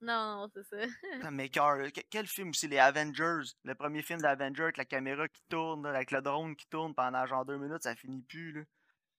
non, 0.01 0.49
c'est 0.55 0.63
ça. 0.65 0.87
Ça 1.23 1.31
là. 1.31 1.91
Que- 1.91 2.01
Quel 2.09 2.27
film 2.27 2.51
aussi, 2.51 2.69
les 2.69 2.79
Avengers, 2.79 3.43
le 3.65 3.75
premier 3.75 4.03
film 4.03 4.21
d'Avengers 4.21 4.63
avec 4.63 4.77
la 4.77 4.85
caméra 4.85 5.29
qui 5.29 5.43
tourne, 5.49 5.83
là, 5.83 5.91
avec 5.91 6.11
le 6.13 6.23
drone 6.23 6.55
qui 6.57 6.67
tourne 6.69 6.95
pendant 6.95 7.27
genre 7.27 7.45
deux 7.45 7.59
minutes, 7.59 7.83
ça 7.83 7.97
finit 7.97 8.23
plus, 8.23 8.53
là. 8.53 8.63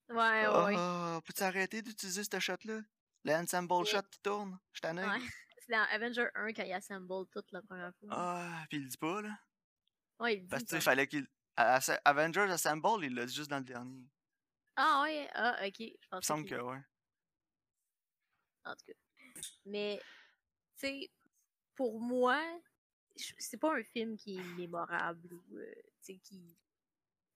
ouais, 0.09 0.47
ouais, 0.47 0.63
ouais. 0.65 0.75
Ah, 0.77 1.19
peux-tu 1.25 1.43
arrêter 1.43 1.81
d'utiliser 1.81 2.23
ce 2.23 2.39
shot-là? 2.39 2.79
Le 3.25 3.33
ensemble 3.33 3.85
shot 3.85 4.01
qui 4.09 4.19
tourne? 4.19 4.57
Je 4.73 4.81
t'en 4.81 4.97
ai. 4.97 5.05
Ouais. 5.05 5.19
C'est 5.65 5.71
dans 5.71 5.85
Avenger 5.91 6.27
1 6.35 6.53
quand 6.53 6.63
il 6.63 6.73
assemble 6.73 7.25
tout 7.31 7.43
la 7.51 7.61
première 7.61 7.93
fois. 7.95 8.09
Ah, 8.11 8.65
puis 8.69 8.77
il 8.79 8.83
le 8.83 8.89
dit 8.89 8.97
pas, 8.97 9.21
là. 9.21 9.39
Ouais, 10.19 10.35
il 10.37 10.47
Parce 10.47 10.63
dit 10.63 10.69
sais, 10.69 10.75
comme- 10.77 10.81
fallait 10.81 11.07
qu'il. 11.07 11.27
Avengers 11.55 12.49
Assemble, 12.51 13.05
il 13.05 13.13
l'a 13.13 13.25
dit 13.25 13.33
juste 13.33 13.49
dans 13.49 13.59
le 13.59 13.63
dernier. 13.63 14.05
Ah 14.75 15.01
ouais, 15.03 15.29
ah 15.35 15.55
ok, 15.65 15.75
je 15.79 15.83
Il 15.83 15.91
me 15.93 16.09
pensais 16.09 16.27
semble 16.27 16.45
qu'il- 16.47 16.57
que, 16.57 16.61
ouais. 16.63 16.81
en 18.65 18.75
tout 18.75 18.85
cas. 18.87 18.93
Mais, 19.65 19.99
tu 20.77 20.87
sais, 20.87 21.11
pour 21.75 21.99
moi, 22.01 22.41
c'est 23.37 23.57
pas 23.59 23.77
un 23.77 23.83
film 23.83 24.17
qui 24.17 24.37
est 24.37 24.43
mémorable 24.57 25.31
ou, 25.33 25.57
euh, 25.57 25.73
tu 26.03 26.13
sais, 26.13 26.17
qui, 26.17 26.55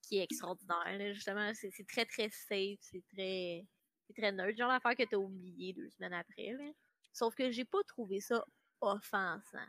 qui 0.01 0.17
est 0.17 0.23
extraordinaire. 0.23 0.97
là. 0.97 1.13
Justement, 1.13 1.53
c'est 1.53 1.69
c'est 1.71 1.87
très 1.87 2.05
très 2.05 2.29
safe, 2.29 2.79
c'est 2.81 3.03
très 3.13 3.65
c'est 4.07 4.13
très 4.15 4.31
neutre. 4.31 4.57
Genre 4.57 4.69
l'affaire 4.69 4.95
que 4.95 5.03
t'as 5.03 5.17
oublié 5.17 5.73
deux 5.73 5.89
semaines 5.91 6.13
après. 6.13 6.53
Là. 6.53 6.71
Sauf 7.17 7.33
que 7.33 7.49
j'ai 7.49 7.65
pas 7.65 7.81
trouvé 7.87 8.21
ça 8.21 8.45
offensant 8.79 9.65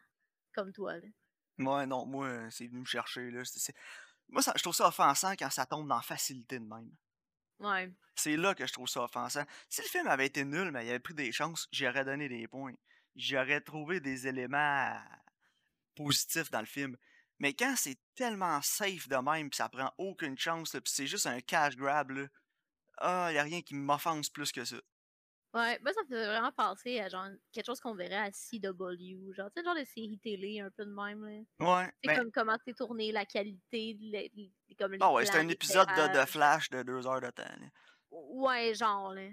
comme 0.53 0.71
toi. 0.71 0.99
Là. 0.99 1.09
Ouais, 1.59 1.87
non, 1.87 2.05
moi, 2.05 2.27
euh, 2.27 2.51
c'est 2.51 2.67
venu 2.67 2.81
me 2.81 2.85
chercher, 2.85 3.31
là. 3.31 3.43
Moi, 4.29 4.43
ça- 4.43 4.53
je 4.55 4.63
trouve 4.63 4.75
ça 4.75 4.87
offensant 4.87 5.33
quand 5.33 5.49
ça 5.49 5.65
tombe 5.65 5.89
dans 5.89 6.03
facilité 6.03 6.59
de 6.59 6.67
même. 6.67 6.91
Ouais. 7.59 7.91
C'est 8.17 8.37
là 8.37 8.55
que 8.55 8.67
je 8.67 8.73
trouve 8.75 8.87
ça 8.87 9.03
offensant. 9.03 9.45
Si 9.71 9.81
le 9.81 9.89
film 9.89 10.09
avait 10.09 10.27
été 10.27 10.45
nul, 10.45 10.71
mais 10.73 10.85
il 10.85 10.91
avait 10.91 10.99
pris 10.99 11.15
des 11.15 11.33
chances, 11.33 11.67
j'y 11.73 11.89
aurais 11.89 12.05
donné 12.05 12.29
des 12.29 12.47
points. 12.47 12.75
J'aurais 13.17 13.63
trouvé 13.63 14.01
des 14.01 14.27
éléments 14.27 15.01
positifs 15.97 16.51
dans 16.51 16.61
le 16.61 16.67
film. 16.67 16.99
Mais 17.39 17.55
quand 17.55 17.77
c'est 17.77 17.99
tellement 18.15 18.61
safe 18.61 19.09
de 19.09 19.17
même, 19.17 19.49
pis 19.49 19.57
ça 19.57 19.71
prend 19.71 19.91
aucune 19.97 20.37
chance, 20.37 20.75
là, 20.75 20.83
pis 20.83 20.93
c'est 20.93 21.07
juste 21.07 21.27
un 21.27 21.41
cash 21.41 21.77
grab, 21.77 22.11
là, 22.11 22.27
ah, 22.99 23.33
y 23.33 23.39
a 23.39 23.43
rien 23.43 23.63
qui 23.63 23.75
m'offense 23.75 24.29
plus 24.29 24.53
que 24.53 24.67
ça. 24.67 24.77
Ouais, 25.59 25.79
moi 25.83 25.93
ça 25.93 26.03
me 26.03 26.09
fait 26.09 26.27
vraiment 26.27 26.53
penser 26.53 27.01
à 27.01 27.09
genre 27.09 27.27
quelque 27.53 27.67
chose 27.67 27.81
qu'on 27.81 27.95
verrait 27.95 28.15
à 28.17 28.31
CW, 28.31 29.33
genre 29.35 29.51
tu 29.55 29.61
sais 29.61 29.65
genre 29.65 29.75
de 29.75 29.85
série 29.85 30.19
télé 30.23 30.61
un 30.61 30.71
peu 30.71 30.85
de 30.85 30.91
même 30.93 31.25
là. 31.25 31.41
Ouais, 31.61 31.93
C'est 32.03 32.09
ben, 32.09 32.19
comme 32.19 32.33
comment 32.33 32.57
c'est 32.67 32.75
tourné, 32.75 33.13
la 33.13 33.25
qualité, 33.25 33.97
le- 34.01 34.29
le- 34.43 34.75
comme 34.77 34.93
les 34.93 34.99
ah 35.01 35.13
ouais, 35.13 35.31
un 35.37 35.49
épisode 35.49 35.89
de. 35.89 36.27
Flash 36.27 36.71
de 36.71 36.83
deux 36.83 37.07
heures 37.07 37.21
de 37.21 37.31
temps. 37.31 37.43
là. 37.45 37.67
Ouais, 38.11 38.75
genre 38.75 39.15
là. 39.15 39.29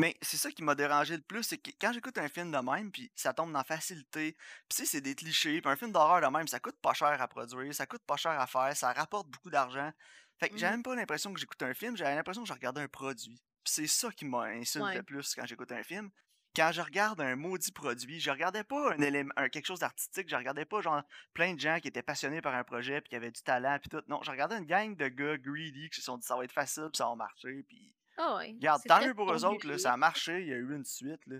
Mais 0.00 0.16
c'est 0.22 0.36
ça 0.36 0.52
qui 0.52 0.62
m'a 0.62 0.76
dérangé 0.76 1.16
le 1.16 1.22
plus, 1.22 1.42
c'est 1.42 1.58
que 1.58 1.72
quand 1.80 1.92
j'écoute 1.92 2.16
un 2.18 2.28
film 2.28 2.52
de 2.52 2.58
même, 2.58 2.92
puis 2.92 3.10
ça 3.16 3.34
tombe 3.34 3.52
dans 3.52 3.64
facilité, 3.64 4.36
puis 4.68 4.86
c'est 4.86 5.00
des 5.00 5.16
clichés, 5.16 5.60
puis 5.60 5.70
un 5.70 5.74
film 5.74 5.90
d'horreur 5.90 6.20
de 6.20 6.32
même, 6.36 6.46
ça 6.46 6.60
coûte 6.60 6.78
pas 6.80 6.92
cher 6.94 7.20
à 7.20 7.26
produire, 7.26 7.74
ça 7.74 7.84
coûte 7.86 8.02
pas 8.06 8.16
cher 8.16 8.30
à 8.38 8.46
faire, 8.46 8.76
ça 8.76 8.92
rapporte 8.92 9.28
beaucoup 9.28 9.50
d'argent. 9.50 9.90
Fait 10.38 10.50
que 10.50 10.56
j'avais 10.56 10.70
Mhm. 10.70 10.76
même 10.78 10.82
pas 10.84 10.94
l'impression 10.94 11.34
que 11.34 11.40
j'écoutais 11.40 11.64
un 11.64 11.74
film, 11.74 11.96
j'avais 11.96 12.14
l'impression 12.14 12.42
que 12.42 12.48
je 12.48 12.52
regardais 12.52 12.80
un 12.80 12.86
produit. 12.88 13.42
C'est 13.68 13.86
ça 13.86 14.10
qui 14.10 14.24
m'a 14.24 14.44
insulté 14.44 14.84
Ouais. 14.86 14.94
le 14.96 15.02
plus 15.02 15.34
quand 15.34 15.44
j'écoute 15.46 15.70
un 15.72 15.82
film. 15.82 16.10
Quand 16.56 16.70
je 16.72 16.80
regarde 16.80 17.20
un 17.20 17.36
maudit 17.36 17.70
produit, 17.70 18.18
je 18.20 18.30
regardais 18.30 18.64
pas 18.64 18.94
un 18.94 18.98
élément, 18.98 19.32
un- 19.36 19.48
quelque 19.48 19.66
chose 19.66 19.80
d'artistique, 19.80 20.28
je 20.28 20.34
regardais 20.34 20.64
pas 20.64 20.80
genre 20.80 21.02
plein 21.34 21.54
de 21.54 21.60
gens 21.60 21.78
qui 21.78 21.88
étaient 21.88 22.02
passionnés 22.02 22.40
par 22.40 22.54
un 22.54 22.64
projet 22.64 23.00
puis 23.00 23.10
qui 23.10 23.16
avaient 23.16 23.30
du 23.30 23.42
talent 23.42 23.78
puis 23.78 23.90
tout. 23.90 24.02
Non, 24.08 24.20
je 24.22 24.30
regardais 24.30 24.56
une 24.56 24.64
gang 24.64 24.96
de 24.96 25.08
gars 25.08 25.36
greedy 25.36 25.90
qui 25.90 25.96
se 26.00 26.02
sont 26.02 26.16
dit 26.16 26.26
ça 26.26 26.36
va 26.36 26.44
être 26.44 26.52
facile 26.52 26.84
puis 26.92 26.96
ça 26.96 27.06
va 27.06 27.14
marcher 27.14 27.62
puis 27.68 27.94
Ah 28.16 28.36
ouais. 28.38 28.52
Regarde, 28.52 28.82
tant 28.88 29.00
mieux 29.06 29.14
pour 29.14 29.30
eux 29.30 29.44
autres, 29.44 29.46
là, 29.66 29.74
formulé. 29.74 29.78
ça 29.78 29.92
a 29.92 29.96
marché, 29.96 30.40
il 30.40 30.48
y 30.48 30.52
a 30.52 30.56
eu 30.56 30.74
une 30.74 30.84
suite, 30.84 31.24
là. 31.26 31.36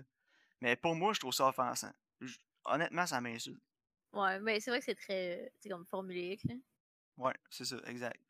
Mais 0.61 0.75
pour 0.77 0.95
moi, 0.95 1.11
je 1.13 1.19
trouve 1.19 1.33
ça 1.33 1.47
offensant. 1.47 1.91
Je- 2.21 2.37
Honnêtement, 2.65 3.05
ça 3.07 3.19
m'insulte. 3.19 3.61
Ouais, 4.13 4.39
mais 4.39 4.59
c'est 4.59 4.69
vrai 4.69 4.79
que 4.79 4.85
c'est 4.85 4.95
très 4.95 5.51
c'est 5.59 5.69
comme 5.69 5.85
formulaique 5.87 6.43
là. 6.45 6.53
Ouais, 7.17 7.33
c'est 7.49 7.65
ça, 7.65 7.77
exact. 7.87 8.21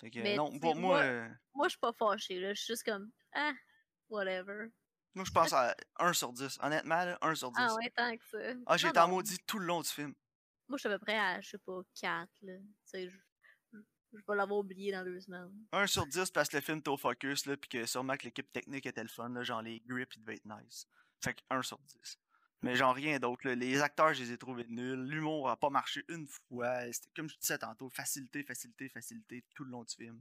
Fait 0.00 0.10
que, 0.10 0.18
Mais 0.20 0.36
non, 0.36 0.58
pour 0.58 0.74
moi, 0.76 0.98
moi- 0.98 1.02
euh, 1.04 1.28
Moi 1.54 1.66
je 1.68 1.70
suis 1.70 1.78
pas 1.78 1.92
fâchée 1.92 2.38
là, 2.40 2.52
je 2.54 2.60
suis 2.62 2.72
juste 2.74 2.84
comme 2.84 3.10
ah 3.32 3.52
whatever. 4.08 4.68
moi, 5.14 5.24
je 5.24 5.30
pense 5.30 5.52
à 5.52 5.74
1 5.98 6.12
sur 6.12 6.32
10. 6.32 6.58
Honnêtement, 6.62 7.04
là, 7.04 7.18
1 7.22 7.34
sur 7.34 7.50
10. 7.50 7.60
Ah 7.62 7.74
ouais, 7.76 7.90
tant 7.96 8.16
que 8.16 8.24
ça. 8.30 8.38
Ah, 8.66 8.76
j'ai 8.76 8.88
été 8.88 8.98
en 8.98 9.08
maudit 9.08 9.38
tout 9.46 9.58
le 9.58 9.66
long 9.66 9.80
du 9.80 9.88
film. 9.88 10.14
Moi 10.68 10.76
je 10.78 10.80
suis 10.80 10.88
à 10.92 10.98
peu 10.98 11.04
près 11.04 11.16
à 11.18 11.40
je 11.40 11.50
sais 11.50 11.58
pas 11.58 11.80
4 11.94 12.28
là. 12.42 12.58
Tu 12.58 12.64
sais 12.84 13.08
je 13.08 13.16
je- 13.72 13.78
je 14.12 14.22
vais 14.28 14.36
l'avoir 14.36 14.58
oublié 14.60 14.92
dans 14.92 15.04
deux 15.04 15.20
semaines. 15.20 15.50
1 15.72 15.86
sur 15.86 16.06
10 16.06 16.30
parce 16.30 16.48
que 16.48 16.56
le 16.56 16.62
film 16.62 16.78
était 16.78 16.88
au 16.90 16.96
focus, 16.96 17.46
là, 17.46 17.56
pis 17.56 17.68
que 17.68 17.86
sûrement 17.86 18.16
que 18.16 18.24
l'équipe 18.24 18.50
technique 18.52 18.84
était 18.86 19.02
le 19.02 19.08
fun, 19.08 19.28
là, 19.30 19.42
genre 19.44 19.62
les 19.62 19.80
grips, 19.86 20.14
ils 20.16 20.20
devaient 20.20 20.34
être 20.36 20.44
nice. 20.44 20.86
Fait 21.22 21.34
que 21.34 21.40
1 21.50 21.62
sur 21.62 21.78
10. 21.78 22.18
Mais 22.66 22.76
genre 22.76 22.94
rien 22.94 23.18
d'autre. 23.18 23.48
Les 23.50 23.80
acteurs, 23.80 24.12
je 24.14 24.22
les 24.22 24.32
ai 24.32 24.38
trouvés 24.38 24.66
nuls. 24.68 25.04
L'humour 25.08 25.48
a 25.50 25.56
pas 25.56 25.70
marché 25.70 26.04
une 26.08 26.26
fois. 26.26 26.92
C'était 26.92 27.08
comme 27.16 27.28
je 27.28 27.36
disais 27.38 27.58
tantôt, 27.58 27.88
facilité, 27.90 28.42
facilité, 28.42 28.88
facilité 28.88 29.44
tout 29.54 29.64
le 29.64 29.70
long 29.70 29.84
du 29.84 29.94
film. 29.94 30.20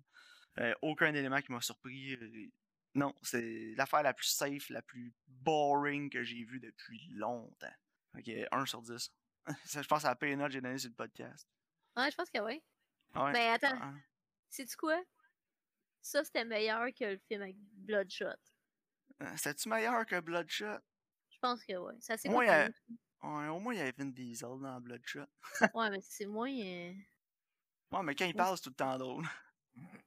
Euh, 0.60 0.74
aucun 0.82 1.14
élément 1.14 1.42
qui 1.42 1.52
m'a 1.52 1.62
surpris. 1.62 2.14
euh, 2.16 2.48
Non, 2.94 3.14
c'est 3.22 3.74
l'affaire 3.75 4.04
la 4.04 4.14
plus 4.14 4.28
safe, 4.28 4.70
la 4.70 4.82
plus 4.82 5.14
boring 5.28 6.10
que 6.10 6.24
j'ai 6.24 6.44
vue 6.46 6.60
depuis 6.60 7.08
longtemps. 7.12 7.74
Ok, 8.18 8.30
1 8.52 8.66
sur 8.66 8.82
10. 8.82 9.12
Ça, 9.66 9.82
je 9.82 9.88
pense 9.88 10.06
à 10.06 10.10
la 10.10 10.16
pire 10.16 10.38
note 10.38 10.48
que 10.48 10.54
j'ai 10.54 10.62
donnée 10.62 10.78
sur 10.78 10.90
le 10.90 10.96
podcast. 10.96 11.48
Ouais, 11.98 12.10
je 12.10 12.16
pense 12.16 12.30
que 12.30 12.40
oui. 12.40 12.62
Ouais. 13.16 13.32
Mais 13.34 13.48
attends, 13.50 13.78
Ah, 13.82 13.94
sais-tu 14.50 14.75
quoi? 14.77 15.01
Ça, 16.01 16.24
c'était 16.24 16.46
meilleur 16.46 16.86
que 16.94 17.03
le 17.05 17.18
film 17.18 17.42
avec 17.42 17.55
Bloodshot. 17.58 18.25
ah. 19.20 19.38
C'était-tu 19.38 19.70
meilleur 19.70 20.05
que 20.05 20.20
Bloodshot? 20.20 20.79
Je 21.36 21.40
pense 21.40 21.64
que 21.64 21.74
oui. 21.74 21.94
Ça 22.00 22.18
c'est 22.18 22.30
Moi, 22.30 22.46
moins 22.46 22.54
euh, 22.54 22.70
Ouais, 23.24 23.48
au 23.48 23.60
moins, 23.60 23.74
il 23.74 23.78
y 23.78 23.82
avait 23.82 23.94
Vin 23.98 24.06
Diesel 24.06 24.50
dans 24.62 24.80
Bloodshot. 24.80 25.26
Ouais, 25.74 25.90
mais 25.90 26.00
c'est 26.02 26.26
moins. 26.26 26.50
euh, 26.52 26.94
Ouais, 27.92 28.04
mais 28.04 28.16
quand 28.16 28.26
il 28.26 28.36
parle, 28.36 28.56
c'est 28.58 28.64
tout 28.64 28.70
le 28.70 28.76
temps 28.76 28.98
drôle. 28.98 29.26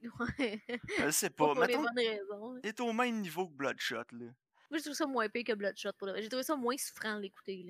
Ouais. 0.00 0.62
Je 0.98 1.10
sais 1.10 1.28
pas 1.28 1.48
pas. 1.48 1.52
pour 1.54 1.60
Mettons, 1.60 1.84
raisons. 1.94 2.58
il 2.62 2.68
est 2.68 2.80
au 2.80 2.92
même 2.92 3.20
niveau 3.20 3.46
que 3.48 3.52
Bloodshot, 3.54 4.04
là. 4.12 4.26
Moi, 4.70 4.78
je 4.78 4.82
trouve 4.82 4.94
ça 4.94 5.06
moins 5.06 5.28
pire 5.28 5.44
que 5.44 5.52
Bloodshot. 5.52 5.92
Pour 5.98 6.06
le. 6.08 6.16
J'ai 6.22 6.28
trouvé 6.28 6.42
ça 6.42 6.56
moins 6.56 6.76
souffrant 6.78 7.16
de 7.16 7.20
l'écouter. 7.22 7.64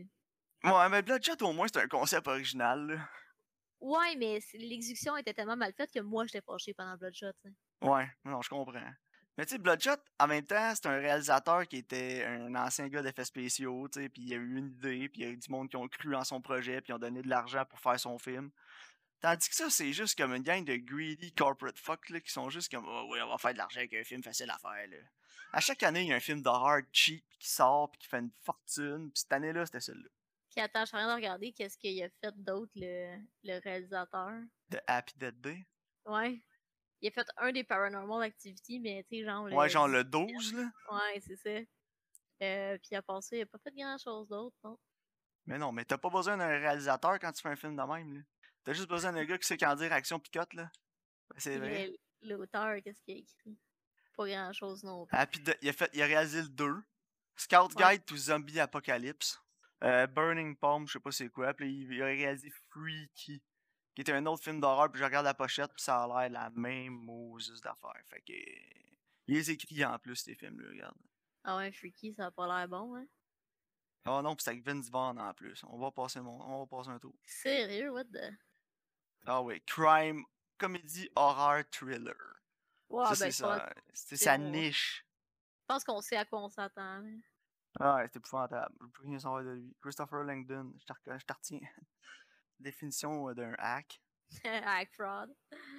là. 0.62 0.72
Ouais, 0.72 0.88
mais 0.90 1.02
Bloodshot, 1.02 1.42
au 1.44 1.52
moins, 1.52 1.66
c'est 1.66 1.80
un 1.82 1.88
concept 1.88 2.28
original, 2.28 2.86
là. 2.86 3.08
Ouais, 3.80 4.14
mais 4.16 4.38
l'exécution 4.54 5.16
était 5.16 5.34
tellement 5.34 5.56
mal 5.56 5.72
faite 5.72 5.90
que 5.92 6.00
moi, 6.00 6.24
j'étais 6.26 6.40
fâchée 6.44 6.74
pendant 6.74 6.96
Bloodshot. 6.96 7.32
Ouais, 7.82 8.08
non, 8.24 8.40
je 8.42 8.48
comprends. 8.48 8.92
Mais 9.38 9.46
tu 9.46 9.52
sais, 9.52 9.58
Bloodshot, 9.58 10.00
en 10.18 10.26
même 10.26 10.44
temps, 10.44 10.74
c'est 10.74 10.86
un 10.86 10.98
réalisateur 10.98 11.68
qui 11.68 11.76
était 11.76 12.24
un 12.24 12.56
ancien 12.56 12.88
gars 12.88 13.02
d'effets 13.02 13.24
spéciaux, 13.24 13.88
tu 13.88 14.02
sais, 14.02 14.08
puis 14.08 14.22
il 14.22 14.32
a 14.32 14.36
eu 14.36 14.56
une 14.56 14.66
idée, 14.66 15.08
puis 15.08 15.22
il 15.22 15.24
y 15.24 15.28
a 15.28 15.30
eu 15.30 15.36
du 15.36 15.48
monde 15.48 15.68
qui 15.70 15.76
ont 15.76 15.86
cru 15.86 16.16
en 16.16 16.24
son 16.24 16.40
projet, 16.40 16.80
puis 16.80 16.90
ils 16.90 16.96
ont 16.96 16.98
donné 16.98 17.22
de 17.22 17.28
l'argent 17.28 17.64
pour 17.64 17.78
faire 17.78 18.00
son 18.00 18.18
film. 18.18 18.50
Tandis 19.20 19.48
que 19.48 19.54
ça, 19.54 19.70
c'est 19.70 19.92
juste 19.92 20.18
comme 20.18 20.34
une 20.34 20.42
gang 20.42 20.64
de 20.64 20.74
greedy 20.74 21.32
corporate 21.32 21.78
fuck, 21.78 22.10
là, 22.10 22.20
qui 22.20 22.32
sont 22.32 22.50
juste 22.50 22.68
comme, 22.68 22.84
oh, 22.84 23.08
ouais, 23.12 23.22
on 23.22 23.28
va 23.28 23.38
faire 23.38 23.52
de 23.52 23.58
l'argent 23.58 23.78
avec 23.78 23.94
un 23.94 24.02
film 24.02 24.24
facile 24.24 24.50
à 24.50 24.58
faire, 24.58 24.88
là. 24.88 24.96
À 25.52 25.60
chaque 25.60 25.84
année, 25.84 26.02
il 26.02 26.08
y 26.08 26.12
a 26.12 26.16
un 26.16 26.20
film 26.20 26.42
d'horreur 26.42 26.82
cheap 26.92 27.24
qui 27.38 27.48
sort, 27.48 27.92
puis 27.92 28.00
qui 28.00 28.08
fait 28.08 28.18
une 28.18 28.32
fortune, 28.42 29.08
puis 29.12 29.20
cette 29.20 29.32
année-là, 29.32 29.64
c'était 29.66 29.80
celui-là. 29.80 30.10
Puis 30.50 30.60
attends, 30.60 30.80
je 30.80 30.86
suis 30.86 30.96
en 30.96 31.00
train 31.00 31.10
de 31.10 31.14
regarder 31.14 31.52
qu'est-ce 31.52 31.78
qu'il 31.78 32.02
a 32.02 32.08
fait 32.08 32.34
d'autre, 32.42 32.72
le, 32.74 33.18
le 33.44 33.60
réalisateur. 33.60 34.32
De 34.68 34.80
Happy 34.88 35.14
Dead 35.16 35.40
Day? 35.40 35.64
Ouais. 36.06 36.40
Il 37.00 37.08
a 37.08 37.10
fait 37.12 37.26
un 37.36 37.52
des 37.52 37.64
Paranormal 37.64 38.22
Activity, 38.24 38.80
mais 38.80 39.04
tu 39.08 39.18
sais, 39.18 39.24
genre. 39.24 39.46
Le... 39.48 39.54
Ouais, 39.54 39.68
genre 39.68 39.88
le 39.88 40.02
12, 40.04 40.54
là. 40.54 40.70
Ouais, 40.90 41.20
c'est 41.20 41.36
ça. 41.36 41.64
Euh, 42.42 42.78
puis 42.78 42.96
à 42.96 43.02
part 43.02 43.22
ça, 43.22 43.36
il 43.36 43.42
a 43.42 43.46
pas 43.46 43.58
fait 43.58 43.74
grand 43.74 43.96
chose 43.98 44.28
d'autre, 44.28 44.56
non? 44.64 44.78
Mais 45.46 45.58
non, 45.58 45.72
mais 45.72 45.84
t'as 45.84 45.98
pas 45.98 46.10
besoin 46.10 46.36
d'un 46.36 46.48
réalisateur 46.48 47.18
quand 47.18 47.32
tu 47.32 47.42
fais 47.42 47.48
un 47.48 47.56
film 47.56 47.76
de 47.76 47.82
même, 47.82 48.14
là. 48.14 48.20
T'as 48.64 48.72
juste 48.74 48.88
besoin 48.88 49.12
d'un 49.12 49.24
gars 49.24 49.38
qui 49.38 49.46
sait 49.46 49.56
quand 49.56 49.74
dire 49.76 49.92
action 49.92 50.18
picote, 50.20 50.52
là. 50.54 50.70
Ben, 51.30 51.36
c'est 51.38 51.58
Puis 51.58 51.68
vrai. 51.68 51.92
L'auteur, 52.22 52.76
qu'est-ce 52.82 53.00
qu'il 53.02 53.16
a 53.16 53.18
écrit? 53.18 53.58
Pas 54.16 54.26
grand 54.26 54.52
chose 54.52 54.82
non 54.82 55.06
plus. 55.06 55.16
Happy 55.16 55.40
Dead- 55.40 55.58
il, 55.62 55.68
a 55.68 55.72
fait, 55.72 55.90
il 55.94 56.02
a 56.02 56.06
réalisé 56.06 56.42
le 56.42 56.48
2. 56.48 56.74
Scout 57.36 57.74
Ouais. 57.76 57.92
Guide 57.94 58.04
to 58.04 58.16
Zombie 58.16 58.58
Apocalypse. 58.58 59.40
Euh, 59.84 60.08
Burning 60.08 60.56
Palm, 60.56 60.86
je 60.88 60.94
sais 60.94 61.00
pas 61.00 61.12
c'est 61.12 61.28
quoi. 61.28 61.54
Puis 61.54 61.86
il 61.88 62.02
a 62.02 62.06
réalisé 62.06 62.50
Freaky, 62.70 63.40
qui 63.98 64.02
était 64.02 64.12
un 64.12 64.26
autre 64.26 64.44
film 64.44 64.60
d'horreur. 64.60 64.92
Puis 64.92 65.00
je 65.00 65.04
regarde 65.04 65.24
la 65.24 65.34
pochette, 65.34 65.72
puis 65.74 65.82
ça 65.82 66.04
a 66.04 66.06
l'air 66.06 66.30
la 66.30 66.50
même 66.50 66.92
Moses 66.92 67.60
d'affaires. 67.60 68.00
Fait 68.08 68.20
que. 68.20 68.32
Il 69.26 69.34
les 69.34 69.50
écrit 69.50 69.84
en 69.84 69.98
plus, 69.98 70.14
ces 70.14 70.36
films-là, 70.36 70.68
regarde. 70.68 70.96
Ah 71.42 71.56
ouais, 71.56 71.72
Freaky, 71.72 72.14
ça 72.14 72.26
a 72.26 72.30
pas 72.30 72.46
l'air 72.46 72.68
bon, 72.68 72.94
hein? 72.94 73.06
Oh 74.06 74.22
non, 74.22 74.36
puis 74.36 74.44
c'est 74.44 74.50
avec 74.50 74.64
Vince 74.64 74.88
Vaughn 74.88 75.18
en 75.18 75.34
plus. 75.34 75.64
On 75.64 75.78
va 75.78 75.90
passer, 75.90 76.20
mon... 76.20 76.40
on 76.40 76.60
va 76.60 76.66
passer 76.66 76.90
un 76.90 77.00
tour. 77.00 77.14
Sérieux, 77.24 77.90
what 77.90 78.04
the? 78.04 78.32
Ah 79.26 79.42
oui, 79.42 79.60
crime, 79.66 80.24
comédie, 80.58 81.10
horror, 81.16 81.64
thriller. 81.72 82.14
Ça, 82.88 83.08
ben, 83.08 83.14
c'est 83.16 83.30
ça. 83.32 83.72
C'est 83.92 84.16
sa 84.16 84.38
niche. 84.38 85.04
je 85.60 85.66
pense 85.66 85.82
qu'on 85.82 86.00
sait 86.00 86.16
à 86.16 86.24
quoi 86.24 86.44
on 86.44 86.48
s'attend. 86.48 87.00
là. 87.00 87.10
Ah 87.80 87.96
ouais, 87.96 88.06
c'est 88.06 88.16
épouvantable. 88.16 88.74
Je 88.80 88.86
plus 88.86 89.08
rien 89.08 89.18
savoir 89.18 89.42
de 89.42 89.50
lui. 89.50 89.76
Christopher 89.82 90.22
Langdon, 90.22 90.72
je 90.78 90.86
te 90.86 91.32
retiens. 91.32 91.60
Définition 92.60 93.28
euh, 93.30 93.34
d'un 93.34 93.54
hack. 93.58 94.00
Hack 94.44 94.90
fraud. 94.92 95.34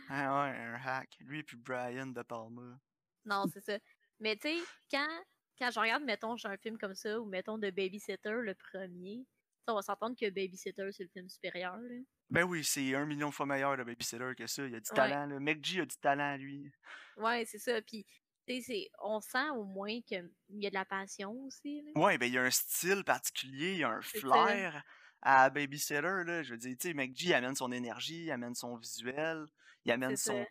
Ah 0.09 0.43
ouais, 0.43 0.57
un 0.57 0.79
hack. 0.83 1.15
Lui 1.19 1.39
et 1.39 1.43
puis 1.43 1.57
Brian 1.57 2.07
De 2.07 2.21
Palma. 2.23 2.79
Non, 3.25 3.45
c'est 3.53 3.61
ça. 3.65 3.77
Mais 4.19 4.35
tu 4.35 4.49
sais, 4.49 4.63
quand, 4.91 5.23
quand 5.59 5.69
je 5.71 5.79
regarde, 5.79 6.03
mettons, 6.03 6.35
j'ai 6.35 6.47
un 6.47 6.57
film 6.57 6.77
comme 6.77 6.95
ça, 6.95 7.19
ou 7.19 7.25
mettons 7.25 7.57
de 7.57 7.69
Babysitter, 7.69 8.31
le 8.41 8.55
premier, 8.55 9.25
on 9.67 9.75
va 9.75 9.81
s'entendre 9.83 10.15
que 10.19 10.29
Babysitter, 10.29 10.89
c'est 10.91 11.03
le 11.03 11.09
film 11.09 11.29
supérieur. 11.29 11.77
Là. 11.77 12.01
Ben 12.31 12.43
oui, 12.43 12.63
c'est 12.63 12.95
un 12.95 13.05
million 13.05 13.29
de 13.29 13.33
fois 13.33 13.45
meilleur 13.45 13.77
de 13.77 13.83
Babysitter 13.83 14.31
que 14.35 14.47
ça. 14.47 14.65
Il 14.65 14.75
a 14.75 14.79
du 14.79 14.89
Ouais. 14.89 14.95
talent, 14.95 15.27
là. 15.27 15.39
McG 15.39 15.81
a 15.81 15.85
du 15.85 15.97
talent, 15.97 16.37
lui. 16.37 16.71
Ouais, 17.17 17.45
c'est 17.45 17.59
ça. 17.59 17.79
Puis, 17.81 18.05
on 19.01 19.21
sent 19.21 19.49
au 19.51 19.63
moins 19.63 20.01
qu'il 20.01 20.27
y 20.49 20.65
a 20.65 20.69
de 20.69 20.75
la 20.75 20.85
passion 20.85 21.31
aussi. 21.43 21.83
Là. 21.83 21.91
Ouais, 22.01 22.17
ben 22.17 22.25
il 22.25 22.33
y 22.33 22.37
a 22.39 22.43
un 22.43 22.49
style 22.49 23.03
particulier, 23.03 23.73
il 23.73 23.77
y 23.79 23.83
a 23.83 23.89
un 23.91 24.01
ça. 24.01 24.83
À 25.21 25.49
Babysitter, 25.49 26.01
là. 26.01 26.43
Je 26.43 26.51
veux 26.51 26.57
dire, 26.57 26.75
tu 26.79 26.89
sais, 26.89 26.93
McG 26.93 27.23
il 27.27 27.33
amène 27.33 27.55
son 27.55 27.71
énergie, 27.71 28.23
il 28.25 28.31
amène 28.31 28.55
son 28.55 28.75
visuel, 28.77 29.45
il 29.85 29.91
amène 29.91 30.11
son 30.17 30.45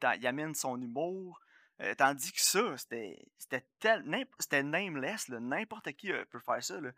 ta- 0.00 0.16
il 0.16 0.26
amène 0.26 0.54
son 0.54 0.80
humour. 0.80 1.40
Euh, 1.80 1.94
tandis 1.96 2.32
que 2.32 2.40
ça, 2.40 2.76
c'était 2.76 3.18
c'était 3.36 3.66
tel 3.80 4.04
c'était 4.38 4.62
nameless. 4.62 5.28
N'importe 5.28 5.92
qui 5.92 6.12
euh, 6.12 6.24
peut 6.30 6.38
faire 6.40 6.62
ça, 6.62 6.80
là. 6.80 6.90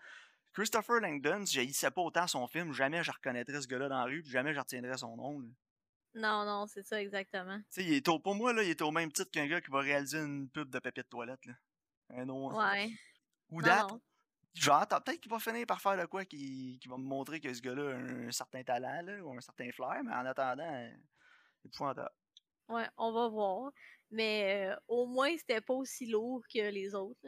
Christopher 0.52 1.00
Langdon, 1.00 1.44
si 1.44 1.54
j'haïssais 1.54 1.90
pas 1.90 2.00
autant 2.02 2.26
son 2.26 2.46
film, 2.46 2.72
jamais 2.72 3.02
je 3.04 3.10
reconnaîtrais 3.10 3.60
ce 3.60 3.66
gars-là 3.68 3.88
dans 3.88 3.98
la 3.98 4.04
rue, 4.04 4.22
puis 4.22 4.30
jamais 4.30 4.54
je 4.54 4.58
retiendrais 4.58 4.96
son 4.98 5.16
nom, 5.16 5.40
là. 5.40 5.48
Non, 6.14 6.46
non, 6.46 6.66
c'est 6.66 6.82
ça 6.82 7.00
exactement. 7.02 7.58
Tu 7.58 7.64
sais, 7.70 7.84
il 7.84 7.92
est 7.92 8.08
au- 8.08 8.18
pour 8.18 8.34
moi, 8.34 8.54
là, 8.54 8.62
il 8.62 8.70
est 8.70 8.80
au 8.80 8.90
même 8.90 9.12
titre 9.12 9.30
qu'un 9.30 9.46
gars 9.46 9.60
qui 9.60 9.70
va 9.70 9.80
réaliser 9.80 10.18
une 10.18 10.48
pub 10.48 10.70
de 10.70 10.78
papier 10.78 11.02
de 11.02 11.08
toilette. 11.08 11.44
Là. 11.44 11.52
Un 12.10 12.28
autre. 12.30 12.56
Ouais. 12.56 12.90
Ou 13.50 13.60
date. 13.60 13.90
Genre, 14.56 14.86
peut-être 14.88 15.20
qu'il 15.20 15.30
va 15.30 15.38
finir 15.38 15.66
par 15.66 15.80
faire 15.80 15.98
de 15.98 16.06
quoi 16.06 16.24
qui, 16.24 16.78
qui 16.80 16.88
va 16.88 16.96
me 16.96 17.04
montrer 17.04 17.40
que 17.40 17.52
ce 17.52 17.60
gars-là 17.60 17.90
a 17.94 17.98
un 17.98 18.30
certain 18.30 18.62
talent 18.64 19.02
là, 19.02 19.22
ou 19.22 19.32
un 19.36 19.40
certain 19.40 19.70
flair, 19.70 20.02
mais 20.02 20.12
en 20.12 20.24
attendant, 20.24 20.64
euh, 20.64 20.90
c'est 21.62 21.68
épouvantable. 21.68 22.10
Ouais, 22.68 22.88
on 22.96 23.12
va 23.12 23.28
voir. 23.28 23.70
Mais 24.10 24.70
euh, 24.70 24.76
au 24.88 25.06
moins, 25.06 25.36
c'était 25.36 25.60
pas 25.60 25.74
aussi 25.74 26.06
lourd 26.06 26.42
que 26.52 26.70
les 26.70 26.94
autres. 26.94 27.26